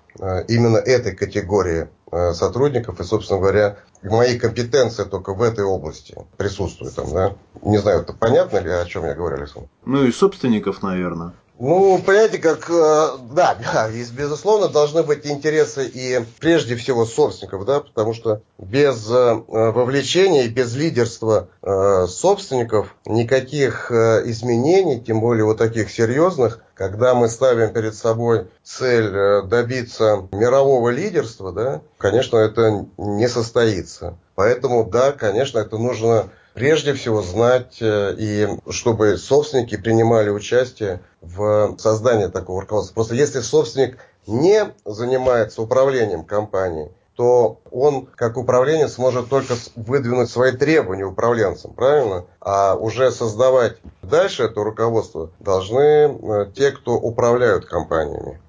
именно 0.48 0.78
этой 0.78 1.14
категории 1.14 1.88
сотрудников 2.32 3.00
и, 3.00 3.04
собственно 3.04 3.40
говоря, 3.40 3.76
мои 4.02 4.38
компетенции 4.38 5.04
только 5.04 5.34
в 5.34 5.42
этой 5.42 5.64
области 5.64 6.16
присутствуют 6.36 6.94
там, 6.94 7.12
да. 7.12 7.34
Не 7.62 7.78
знаю, 7.78 8.02
это 8.02 8.12
понятно 8.12 8.58
ли, 8.58 8.70
о 8.70 8.84
чем 8.84 9.04
я 9.04 9.14
говорю, 9.14 9.36
Александр? 9.36 9.68
Ну 9.84 10.04
и 10.04 10.12
собственников, 10.12 10.82
наверное. 10.82 11.32
Ну, 11.60 12.00
понимаете, 12.06 12.38
как, 12.38 12.70
э, 12.70 13.08
да, 13.32 13.58
безусловно, 14.16 14.68
должны 14.68 15.02
быть 15.02 15.26
интересы 15.26 15.86
и 15.92 16.24
прежде 16.38 16.76
всего 16.76 17.04
собственников, 17.04 17.64
да, 17.64 17.80
потому 17.80 18.14
что 18.14 18.42
без 18.58 19.10
э, 19.10 19.34
вовлечения 19.48 20.44
и 20.44 20.48
без 20.48 20.76
лидерства 20.76 21.48
э, 21.62 22.06
собственников 22.08 22.94
никаких 23.04 23.90
изменений, 23.90 25.00
тем 25.00 25.20
более 25.20 25.44
вот 25.44 25.58
таких 25.58 25.90
серьезных, 25.90 26.60
когда 26.74 27.14
мы 27.14 27.28
ставим 27.28 27.72
перед 27.72 27.96
собой 27.96 28.46
цель 28.62 29.42
добиться 29.48 30.28
мирового 30.30 30.90
лидерства, 30.90 31.50
да, 31.50 31.80
конечно, 31.98 32.36
это 32.36 32.86
не 32.96 33.28
состоится. 33.28 34.16
Поэтому, 34.36 34.84
да, 34.84 35.10
конечно, 35.10 35.58
это 35.58 35.76
нужно 35.76 36.28
прежде 36.58 36.92
всего 36.94 37.22
знать, 37.22 37.78
э, 37.80 38.14
и 38.18 38.48
чтобы 38.68 39.16
собственники 39.16 39.76
принимали 39.76 40.28
участие 40.28 41.00
в 41.20 41.76
создании 41.78 42.26
такого 42.26 42.62
руководства. 42.62 42.94
Просто 42.94 43.14
если 43.14 43.40
собственник 43.40 43.98
не 44.26 44.74
занимается 44.84 45.62
управлением 45.62 46.24
компанией, 46.24 46.90
то 47.14 47.60
он, 47.70 48.06
как 48.06 48.36
управленец, 48.36 48.98
может 48.98 49.28
только 49.28 49.54
выдвинуть 49.76 50.30
свои 50.30 50.52
требования 50.52 51.04
управленцам, 51.04 51.74
правильно? 51.74 52.26
А 52.40 52.74
уже 52.74 53.12
создавать 53.12 53.76
дальше 54.02 54.44
это 54.44 54.62
руководство 54.62 55.30
должны 55.38 55.80
э, 55.80 56.46
те, 56.54 56.72
кто 56.72 56.94
управляют 56.94 57.66
компаниями. 57.66 58.40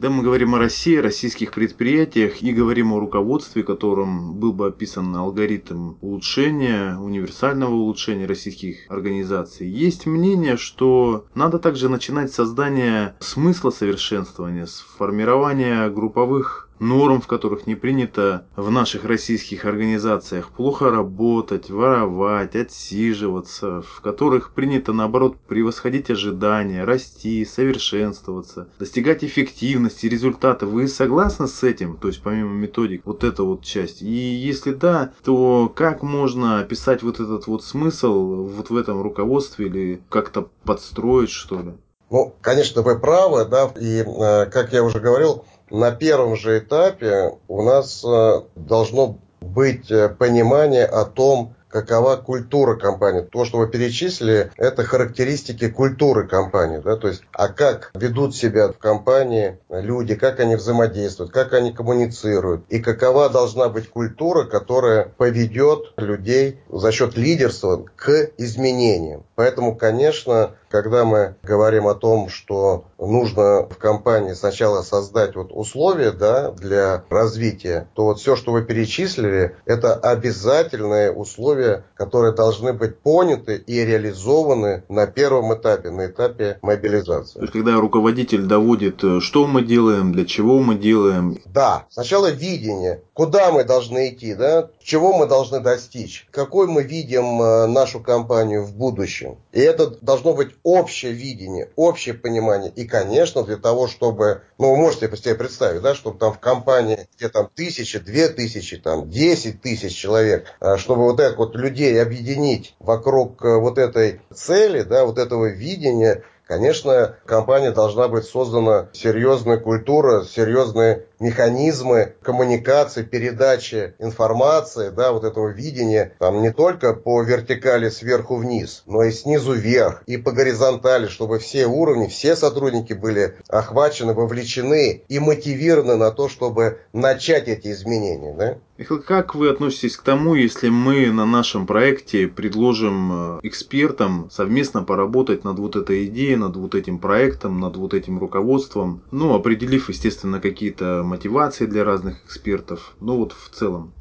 Когда 0.00 0.16
мы 0.16 0.22
говорим 0.22 0.54
о 0.54 0.58
России, 0.58 0.96
российских 0.96 1.52
предприятиях 1.52 2.40
и 2.40 2.54
говорим 2.54 2.94
о 2.94 3.00
руководстве, 3.00 3.62
которым 3.62 4.32
был 4.32 4.54
бы 4.54 4.68
описан 4.68 5.14
алгоритм 5.14 5.96
улучшения, 6.00 6.96
универсального 6.96 7.74
улучшения 7.74 8.24
российских 8.24 8.90
организаций, 8.90 9.68
есть 9.68 10.06
мнение, 10.06 10.56
что 10.56 11.26
надо 11.34 11.58
также 11.58 11.90
начинать 11.90 12.32
создание 12.32 13.14
смысла 13.20 13.68
совершенствования, 13.68 14.64
с 14.64 14.80
формирования 14.96 15.90
групповых 15.90 16.69
норм, 16.80 17.20
в 17.20 17.26
которых 17.26 17.66
не 17.66 17.74
принято 17.74 18.46
в 18.56 18.70
наших 18.70 19.04
российских 19.04 19.64
организациях 19.64 20.50
плохо 20.50 20.90
работать, 20.90 21.70
воровать, 21.70 22.56
отсиживаться, 22.56 23.82
в 23.82 24.00
которых 24.00 24.52
принято 24.52 24.92
наоборот 24.92 25.36
превосходить 25.46 26.10
ожидания, 26.10 26.84
расти, 26.84 27.44
совершенствоваться, 27.44 28.68
достигать 28.78 29.22
эффективности, 29.22 30.06
результата. 30.06 30.66
Вы 30.66 30.88
согласны 30.88 31.46
с 31.46 31.62
этим? 31.62 31.96
То 31.96 32.08
есть 32.08 32.22
помимо 32.22 32.52
методик, 32.54 33.02
вот 33.04 33.22
эта 33.22 33.42
вот 33.44 33.62
часть. 33.62 34.02
И 34.02 34.06
если 34.06 34.72
да, 34.72 35.12
то 35.22 35.70
как 35.74 36.02
можно 36.02 36.60
описать 36.60 37.02
вот 37.02 37.20
этот 37.20 37.46
вот 37.46 37.62
смысл 37.62 38.48
вот 38.48 38.70
в 38.70 38.76
этом 38.76 39.02
руководстве 39.02 39.66
или 39.66 40.02
как-то 40.08 40.48
подстроить 40.64 41.30
что 41.30 41.60
ли? 41.60 41.72
Ну, 42.10 42.34
конечно, 42.40 42.82
вы 42.82 42.98
правы, 42.98 43.44
да, 43.44 43.70
и, 43.80 44.00
э, 44.00 44.46
как 44.46 44.72
я 44.72 44.82
уже 44.82 44.98
говорил, 44.98 45.44
на 45.70 45.92
первом 45.92 46.36
же 46.36 46.58
этапе 46.58 47.32
у 47.48 47.62
нас 47.62 48.04
э, 48.04 48.42
должно 48.56 49.18
быть 49.40 49.90
э, 49.90 50.08
понимание 50.08 50.84
о 50.84 51.04
том, 51.04 51.54
какова 51.70 52.16
культура 52.16 52.76
компании. 52.76 53.22
То, 53.22 53.44
что 53.44 53.58
вы 53.58 53.68
перечислили, 53.68 54.50
это 54.56 54.84
характеристики 54.84 55.68
культуры 55.68 56.26
компании. 56.26 56.78
Да? 56.78 56.96
То 56.96 57.08
есть, 57.08 57.22
а 57.32 57.48
как 57.48 57.90
ведут 57.94 58.34
себя 58.34 58.68
в 58.68 58.78
компании 58.78 59.58
люди, 59.70 60.16
как 60.16 60.40
они 60.40 60.56
взаимодействуют, 60.56 61.32
как 61.32 61.52
они 61.54 61.72
коммуницируют. 61.72 62.64
И 62.68 62.80
какова 62.80 63.30
должна 63.30 63.68
быть 63.68 63.88
культура, 63.88 64.44
которая 64.44 65.04
поведет 65.16 65.92
людей 65.96 66.60
за 66.68 66.92
счет 66.92 67.16
лидерства 67.16 67.84
к 67.96 68.30
изменениям. 68.36 69.24
Поэтому, 69.36 69.76
конечно, 69.76 70.56
когда 70.70 71.04
мы 71.04 71.34
говорим 71.42 71.88
о 71.88 71.94
том, 71.94 72.28
что 72.28 72.84
нужно 72.98 73.66
в 73.68 73.76
компании 73.76 74.34
сначала 74.34 74.82
создать 74.82 75.34
вот 75.34 75.50
условия 75.50 76.12
да, 76.12 76.52
для 76.52 77.04
развития, 77.10 77.88
то 77.94 78.04
вот 78.04 78.20
все, 78.20 78.36
что 78.36 78.52
вы 78.52 78.62
перечислили, 78.62 79.56
это 79.64 79.94
обязательные 79.94 81.12
условия, 81.12 81.84
которые 81.96 82.32
должны 82.32 82.72
быть 82.72 82.98
поняты 82.98 83.56
и 83.56 83.84
реализованы 83.84 84.84
на 84.88 85.06
первом 85.06 85.52
этапе, 85.54 85.90
на 85.90 86.06
этапе 86.06 86.58
мобилизации. 86.62 87.38
То 87.38 87.42
есть, 87.42 87.52
когда 87.52 87.74
руководитель 87.76 88.42
доводит, 88.42 89.02
э, 89.02 89.20
что 89.20 89.46
мы 89.46 89.62
делаем, 89.62 90.12
для 90.12 90.24
чего 90.24 90.60
мы 90.60 90.76
делаем. 90.76 91.38
Да, 91.46 91.86
сначала 91.90 92.30
видение, 92.30 93.02
куда 93.14 93.50
мы 93.50 93.64
должны 93.64 94.10
идти, 94.10 94.34
да, 94.34 94.70
чего 94.82 95.12
мы 95.16 95.26
должны 95.26 95.60
достичь, 95.60 96.28
какой 96.30 96.68
мы 96.68 96.82
видим 96.82 97.42
э, 97.42 97.66
нашу 97.66 98.00
компанию 98.00 98.64
в 98.64 98.74
будущем. 98.74 99.38
И 99.52 99.60
это 99.60 99.88
должно 100.00 100.32
быть 100.34 100.50
общее 100.62 101.12
видение, 101.12 101.70
общее 101.76 102.14
понимание. 102.14 102.70
И, 102.74 102.86
конечно, 102.86 103.42
для 103.42 103.56
того, 103.56 103.88
чтобы, 103.88 104.42
ну, 104.58 104.70
вы 104.70 104.76
можете 104.76 105.14
себе 105.16 105.34
представить, 105.34 105.82
да, 105.82 105.94
чтобы 105.94 106.18
там 106.18 106.32
в 106.32 106.38
компании, 106.38 107.08
где 107.16 107.28
там 107.28 107.48
тысячи, 107.54 107.98
две 107.98 108.28
тысячи, 108.28 108.76
там 108.76 109.08
десять 109.08 109.60
тысяч 109.62 109.94
человек, 109.94 110.46
а, 110.60 110.76
чтобы 110.76 111.02
вот 111.02 111.16
так 111.16 111.38
вот 111.38 111.54
людей 111.56 112.00
объединить 112.00 112.74
вокруг 112.78 113.44
э, 113.44 113.58
вот 113.58 113.78
этой 113.78 114.20
цели, 114.34 114.82
да, 114.82 115.04
вот 115.04 115.18
этого 115.18 115.46
видения, 115.46 116.24
Конечно, 116.50 117.14
компания 117.26 117.70
должна 117.70 118.08
быть 118.08 118.24
создана 118.24 118.88
серьезная 118.92 119.56
культура, 119.56 120.24
серьезные 120.24 121.06
механизмы 121.20 122.14
коммуникации, 122.22 123.02
передачи 123.02 123.94
информации, 123.98 124.90
да, 124.90 125.12
вот 125.12 125.24
этого 125.24 125.48
видения, 125.48 126.14
там 126.18 126.42
не 126.42 126.52
только 126.52 126.94
по 126.94 127.22
вертикали 127.22 127.88
сверху 127.90 128.36
вниз, 128.36 128.82
но 128.86 129.04
и 129.04 129.12
снизу 129.12 129.52
вверх, 129.52 130.02
и 130.06 130.16
по 130.16 130.32
горизонтали, 130.32 131.06
чтобы 131.06 131.38
все 131.38 131.66
уровни, 131.66 132.08
все 132.08 132.34
сотрудники 132.34 132.94
были 132.94 133.36
охвачены, 133.48 134.14
вовлечены 134.14 135.04
и 135.08 135.18
мотивированы 135.18 135.96
на 135.96 136.10
то, 136.10 136.28
чтобы 136.28 136.80
начать 136.92 137.48
эти 137.48 137.70
изменения, 137.70 138.34
да. 138.34 138.58
Как 139.06 139.34
вы 139.34 139.50
относитесь 139.50 139.96
к 139.96 140.02
тому, 140.02 140.34
если 140.34 140.70
мы 140.70 141.12
на 141.12 141.26
нашем 141.26 141.66
проекте 141.66 142.26
предложим 142.26 143.36
э, 143.36 143.40
экспертам 143.42 144.30
совместно 144.30 144.82
поработать 144.82 145.44
над 145.44 145.58
вот 145.58 145.76
этой 145.76 146.06
идеей, 146.06 146.36
над 146.36 146.56
вот 146.56 146.74
этим 146.74 146.98
проектом, 146.98 147.60
над 147.60 147.76
вот 147.76 147.92
этим 147.92 148.18
руководством, 148.18 149.02
ну, 149.10 149.34
определив, 149.34 149.90
естественно, 149.90 150.40
какие-то 150.40 151.02
мотивации 151.10 151.66
для 151.66 151.84
разных 151.84 152.24
экспертов, 152.24 152.94
ну 153.00 153.18
вот 153.18 153.32
в 153.32 153.50
целом? 153.50 153.92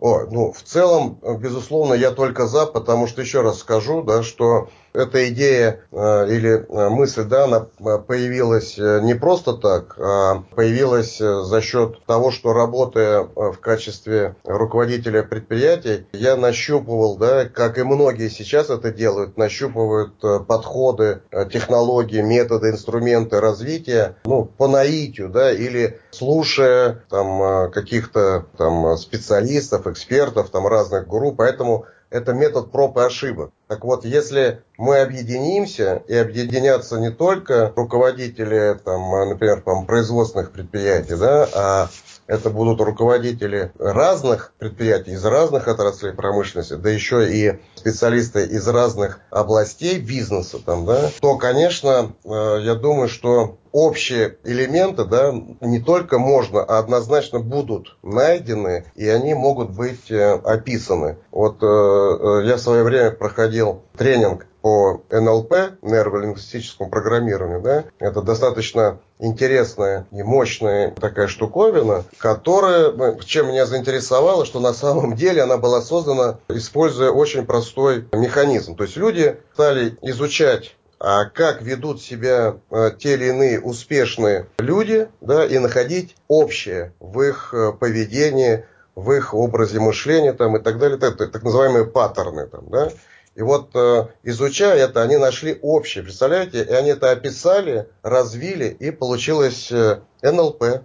О, 0.00 0.26
ну, 0.30 0.52
в 0.52 0.62
целом, 0.62 1.20
безусловно, 1.38 1.94
я 1.94 2.10
только 2.10 2.46
за, 2.46 2.66
потому 2.66 3.06
что 3.06 3.20
еще 3.22 3.42
раз 3.42 3.58
скажу, 3.58 4.02
да, 4.02 4.22
что 4.22 4.68
эта 4.92 5.28
идея 5.30 5.80
э, 5.90 6.28
или 6.28 6.66
э, 6.68 6.88
мысль, 6.88 7.24
да, 7.24 7.44
она 7.44 7.68
э, 7.78 7.98
появилась 7.98 8.76
не 8.78 9.14
просто 9.14 9.54
так, 9.54 9.98
а 9.98 10.44
появилась 10.54 11.18
за 11.18 11.60
счет 11.60 12.04
того, 12.06 12.30
что 12.30 12.52
работая 12.52 13.22
в 13.22 13.56
качестве 13.60 14.36
руководителя 14.44 15.22
предприятий, 15.22 16.06
я 16.12 16.36
нащупывал, 16.36 17.16
да, 17.16 17.46
как 17.46 17.78
и 17.78 17.82
многие 17.82 18.28
сейчас 18.28 18.70
это 18.70 18.92
делают, 18.92 19.36
нащупывают 19.36 20.14
подходы, 20.46 21.22
технологии, 21.52 22.20
методы, 22.20 22.70
инструменты 22.70 23.40
развития, 23.40 24.16
ну, 24.24 24.44
по 24.44 24.68
наитию, 24.68 25.28
да, 25.28 25.52
или 25.52 26.00
слушая 26.10 27.04
там 27.08 27.70
каких-то 27.70 28.46
там 28.56 28.96
специалистов, 28.96 29.86
экспертов, 29.86 30.50
там 30.50 30.66
разных 30.66 31.08
групп, 31.08 31.36
поэтому 31.38 31.86
это 32.12 32.34
метод 32.34 32.70
проб 32.70 32.98
и 32.98 33.00
ошибок. 33.00 33.52
Так 33.72 33.84
вот, 33.84 34.04
если 34.04 34.60
мы 34.76 34.98
объединимся, 34.98 36.02
и 36.06 36.14
объединятся 36.14 37.00
не 37.00 37.10
только 37.10 37.72
руководители, 37.74 38.78
там, 38.84 39.30
например, 39.30 39.62
там, 39.62 39.86
производственных 39.86 40.52
предприятий, 40.52 41.14
да, 41.16 41.48
а 41.54 41.88
это 42.26 42.50
будут 42.50 42.82
руководители 42.82 43.72
разных 43.78 44.52
предприятий 44.58 45.12
из 45.12 45.24
разных 45.24 45.68
отраслей 45.68 46.12
промышленности, 46.12 46.74
да 46.74 46.90
еще 46.90 47.26
и 47.32 47.60
специалисты 47.74 48.44
из 48.44 48.68
разных 48.68 49.20
областей 49.30 49.98
бизнеса, 49.98 50.58
там, 50.58 50.84
да, 50.84 51.08
то, 51.22 51.38
конечно, 51.38 52.12
э, 52.26 52.58
я 52.60 52.74
думаю, 52.74 53.08
что 53.08 53.56
общие 53.72 54.38
элементы, 54.44 55.04
да, 55.04 55.34
не 55.60 55.80
только 55.80 56.18
можно, 56.18 56.62
а 56.62 56.78
однозначно 56.78 57.40
будут 57.40 57.96
найдены, 58.02 58.84
и 58.94 59.08
они 59.08 59.34
могут 59.34 59.70
быть 59.70 60.10
э, 60.10 60.32
описаны. 60.44 61.16
Вот 61.30 61.62
э, 61.62 62.46
я 62.46 62.56
в 62.56 62.60
свое 62.60 62.82
время 62.84 63.10
проходил 63.10 63.82
тренинг 63.96 64.46
по 64.60 65.02
НЛП, 65.10 65.52
нейролингвистическому 65.82 66.88
программированию, 66.88 67.60
да, 67.60 67.84
это 67.98 68.22
достаточно 68.22 69.00
интересная 69.18 70.06
и 70.12 70.22
мощная 70.22 70.92
такая 70.92 71.26
штуковина, 71.26 72.04
которая, 72.18 72.92
ну, 72.92 73.18
чем 73.24 73.48
меня 73.48 73.66
заинтересовала, 73.66 74.44
что 74.44 74.60
на 74.60 74.72
самом 74.72 75.16
деле 75.16 75.42
она 75.42 75.56
была 75.56 75.82
создана, 75.82 76.38
используя 76.48 77.10
очень 77.10 77.44
простой 77.44 78.08
механизм. 78.12 78.76
То 78.76 78.84
есть 78.84 78.96
люди 78.96 79.36
стали 79.54 79.96
изучать 80.02 80.76
а 81.04 81.24
как 81.24 81.62
ведут 81.62 82.00
себя 82.00 82.58
а, 82.70 82.90
те 82.90 83.14
или 83.14 83.24
иные 83.24 83.60
успешные 83.60 84.46
люди, 84.58 85.08
да, 85.20 85.44
и 85.44 85.58
находить 85.58 86.14
общее 86.28 86.94
в 87.00 87.20
их 87.22 87.52
э, 87.52 87.72
поведении, 87.72 88.64
в 88.94 89.10
их 89.10 89.34
образе 89.34 89.80
мышления 89.80 90.32
там, 90.32 90.56
и 90.56 90.62
так 90.62 90.78
далее, 90.78 90.98
так, 90.98 91.16
так 91.16 91.42
называемые 91.42 91.86
паттерны. 91.86 92.46
Там, 92.46 92.70
да. 92.70 92.92
И 93.34 93.42
вот 93.42 93.70
э, 93.74 94.06
изучая 94.22 94.76
это, 94.76 95.02
они 95.02 95.16
нашли 95.16 95.58
общее, 95.60 96.04
представляете? 96.04 96.62
И 96.62 96.72
они 96.72 96.90
это 96.90 97.10
описали, 97.10 97.88
развили, 98.02 98.68
и 98.68 98.92
получилось 98.92 99.72
э, 99.72 100.02
НЛП. 100.22 100.82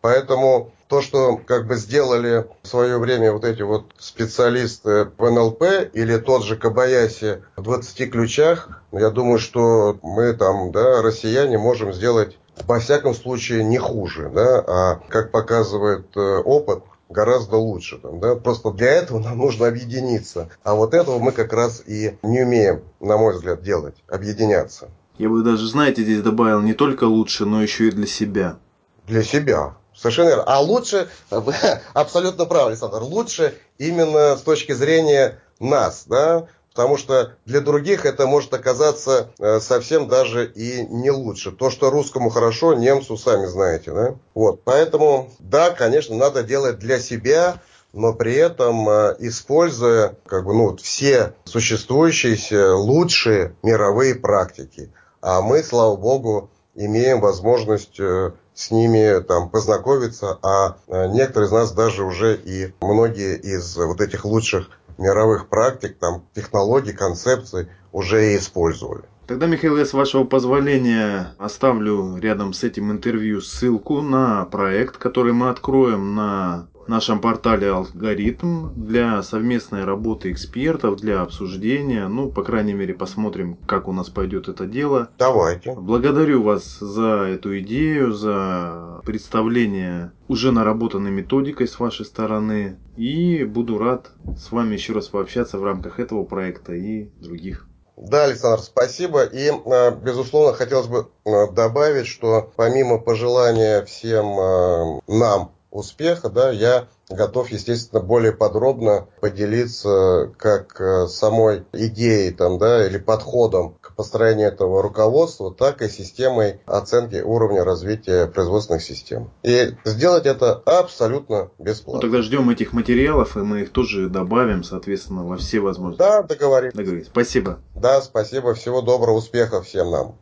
Поэтому 0.00 0.72
то, 0.88 1.02
что 1.02 1.36
как 1.36 1.66
бы 1.66 1.76
сделали 1.76 2.46
в 2.62 2.68
свое 2.68 2.98
время 2.98 3.32
вот 3.32 3.44
эти 3.44 3.62
вот 3.62 3.92
специалисты 3.98 5.10
в 5.16 5.30
НЛП 5.30 5.62
или 5.92 6.16
тот 6.16 6.44
же 6.44 6.56
Кабаяси 6.56 7.42
в 7.56 7.62
20 7.62 8.10
ключах, 8.10 8.82
я 8.92 9.10
думаю, 9.10 9.38
что 9.38 9.98
мы 10.02 10.32
там, 10.32 10.72
да, 10.72 11.02
россияне, 11.02 11.58
можем 11.58 11.92
сделать 11.92 12.38
во 12.66 12.80
всяком 12.80 13.14
случае 13.14 13.64
не 13.64 13.78
хуже, 13.78 14.30
да, 14.34 14.64
а 14.66 15.00
как 15.08 15.30
показывает 15.30 16.06
э, 16.16 16.20
опыт, 16.20 16.82
гораздо 17.08 17.56
лучше. 17.56 17.98
Там, 17.98 18.20
да? 18.20 18.34
Просто 18.36 18.70
для 18.70 18.92
этого 18.92 19.18
нам 19.18 19.38
нужно 19.38 19.66
объединиться. 19.66 20.50
А 20.62 20.74
вот 20.74 20.94
этого 20.94 21.18
мы 21.18 21.32
как 21.32 21.52
раз 21.52 21.82
и 21.86 22.18
не 22.22 22.42
умеем, 22.42 22.82
на 23.00 23.16
мой 23.16 23.34
взгляд, 23.34 23.62
делать. 23.62 23.96
Объединяться. 24.08 24.88
Я 25.18 25.28
бы 25.28 25.42
даже, 25.42 25.66
знаете, 25.66 26.02
здесь 26.02 26.22
добавил 26.22 26.60
не 26.60 26.74
только 26.74 27.04
лучше, 27.04 27.44
но 27.44 27.62
еще 27.62 27.88
и 27.88 27.92
для 27.92 28.06
себя. 28.06 28.58
Для 29.06 29.22
себя. 29.22 29.74
Совершенно 30.00 30.28
верно. 30.28 30.44
А 30.46 30.60
лучше, 30.60 31.08
абсолютно 31.92 32.44
правильно, 32.44 32.70
Александр, 32.70 33.02
лучше 33.02 33.54
именно 33.78 34.36
с 34.36 34.42
точки 34.42 34.72
зрения 34.72 35.40
нас, 35.58 36.04
да, 36.06 36.46
потому 36.70 36.96
что 36.96 37.32
для 37.44 37.60
других 37.60 38.06
это 38.06 38.26
может 38.28 38.54
оказаться 38.54 39.32
э, 39.40 39.58
совсем 39.58 40.06
даже 40.06 40.46
и 40.46 40.86
не 40.86 41.10
лучше. 41.10 41.50
То, 41.50 41.70
что 41.70 41.90
русскому 41.90 42.30
хорошо, 42.30 42.74
немцу 42.74 43.16
сами 43.16 43.46
знаете, 43.46 43.90
да? 43.92 44.14
Вот, 44.34 44.62
поэтому, 44.62 45.30
да, 45.40 45.70
конечно, 45.70 46.14
надо 46.14 46.44
делать 46.44 46.78
для 46.78 47.00
себя, 47.00 47.60
но 47.92 48.14
при 48.14 48.34
этом 48.34 48.88
э, 48.88 49.16
используя 49.18 50.16
как 50.26 50.44
бы, 50.44 50.54
ну, 50.54 50.76
все 50.76 51.34
существующие 51.44 52.70
лучшие 52.72 53.56
мировые 53.64 54.14
практики. 54.14 54.92
А 55.20 55.40
мы, 55.40 55.64
слава 55.64 55.96
богу, 55.96 56.50
имеем 56.76 57.20
возможность 57.20 57.98
э, 57.98 58.30
с 58.58 58.72
ними 58.72 59.22
там 59.22 59.50
познакомиться, 59.50 60.36
а 60.42 60.76
некоторые 60.88 61.46
из 61.46 61.52
нас 61.52 61.72
даже 61.72 62.02
уже 62.02 62.34
и 62.34 62.74
многие 62.80 63.38
из 63.38 63.76
вот 63.76 64.00
этих 64.00 64.24
лучших 64.24 64.68
мировых 64.98 65.46
практик, 65.46 65.96
там, 65.96 66.24
технологий, 66.34 66.92
концепций 66.92 67.68
уже 67.92 68.32
и 68.32 68.36
использовали. 68.36 69.04
Тогда, 69.28 69.46
Михаил, 69.46 69.76
я 69.76 69.84
с 69.84 69.92
вашего 69.92 70.24
позволения 70.24 71.34
оставлю 71.38 72.16
рядом 72.16 72.52
с 72.52 72.64
этим 72.64 72.90
интервью 72.90 73.40
ссылку 73.40 74.00
на 74.00 74.44
проект, 74.46 74.96
который 74.96 75.32
мы 75.32 75.50
откроем 75.50 76.16
на 76.16 76.66
нашем 76.88 77.20
портале 77.20 77.70
«Алгоритм» 77.70 78.70
для 78.74 79.22
совместной 79.22 79.84
работы 79.84 80.32
экспертов, 80.32 80.96
для 80.96 81.22
обсуждения. 81.22 82.08
Ну, 82.08 82.30
по 82.30 82.42
крайней 82.42 82.72
мере, 82.72 82.94
посмотрим, 82.94 83.56
как 83.66 83.88
у 83.88 83.92
нас 83.92 84.08
пойдет 84.08 84.48
это 84.48 84.66
дело. 84.66 85.10
Давайте. 85.18 85.74
Благодарю 85.74 86.42
вас 86.42 86.78
за 86.78 87.26
эту 87.28 87.58
идею, 87.60 88.12
за 88.12 89.00
представление 89.04 90.12
уже 90.28 90.52
наработанной 90.52 91.10
методикой 91.10 91.68
с 91.68 91.78
вашей 91.78 92.06
стороны. 92.06 92.78
И 92.96 93.44
буду 93.44 93.78
рад 93.78 94.10
с 94.36 94.50
вами 94.50 94.74
еще 94.74 94.92
раз 94.92 95.08
пообщаться 95.08 95.58
в 95.58 95.64
рамках 95.64 96.00
этого 96.00 96.24
проекта 96.24 96.74
и 96.74 97.10
других. 97.20 97.68
Да, 98.00 98.24
Александр, 98.24 98.62
спасибо. 98.62 99.24
И, 99.24 99.50
э, 99.50 99.90
безусловно, 99.96 100.52
хотелось 100.52 100.86
бы 100.86 101.08
э, 101.24 101.50
добавить, 101.52 102.06
что 102.06 102.52
помимо 102.56 102.98
пожелания 102.98 103.84
всем 103.84 104.38
э, 104.38 105.00
нам 105.08 105.52
успеха, 105.78 106.28
да, 106.28 106.50
я 106.50 106.88
готов, 107.08 107.50
естественно, 107.50 108.02
более 108.02 108.32
подробно 108.32 109.06
поделиться 109.20 110.32
как 110.36 110.80
э, 110.80 111.06
самой 111.06 111.64
идеей 111.72 112.32
там, 112.32 112.58
да, 112.58 112.86
или 112.86 112.98
подходом 112.98 113.76
к 113.80 113.94
построению 113.94 114.48
этого 114.48 114.82
руководства, 114.82 115.54
так 115.54 115.82
и 115.82 115.88
системой 115.88 116.60
оценки 116.66 117.22
уровня 117.22 117.64
развития 117.64 118.26
производственных 118.26 118.82
систем. 118.82 119.30
И 119.42 119.74
сделать 119.84 120.26
это 120.26 120.54
абсолютно 120.66 121.50
бесплатно. 121.58 121.94
Ну, 121.94 122.00
тогда 122.00 122.22
ждем 122.22 122.50
этих 122.50 122.72
материалов, 122.72 123.36
и 123.36 123.40
мы 123.40 123.62
их 123.62 123.70
тоже 123.70 124.08
добавим, 124.08 124.64
соответственно, 124.64 125.24
во 125.24 125.36
все 125.36 125.60
возможности. 125.60 125.98
Да, 125.98 126.22
договорились. 126.22 126.74
Договорились. 126.74 127.06
Спасибо. 127.06 127.58
Да, 127.74 128.02
спасибо. 128.02 128.54
Всего 128.54 128.82
доброго, 128.82 129.16
успехов 129.16 129.66
всем 129.66 129.90
нам. 129.90 130.16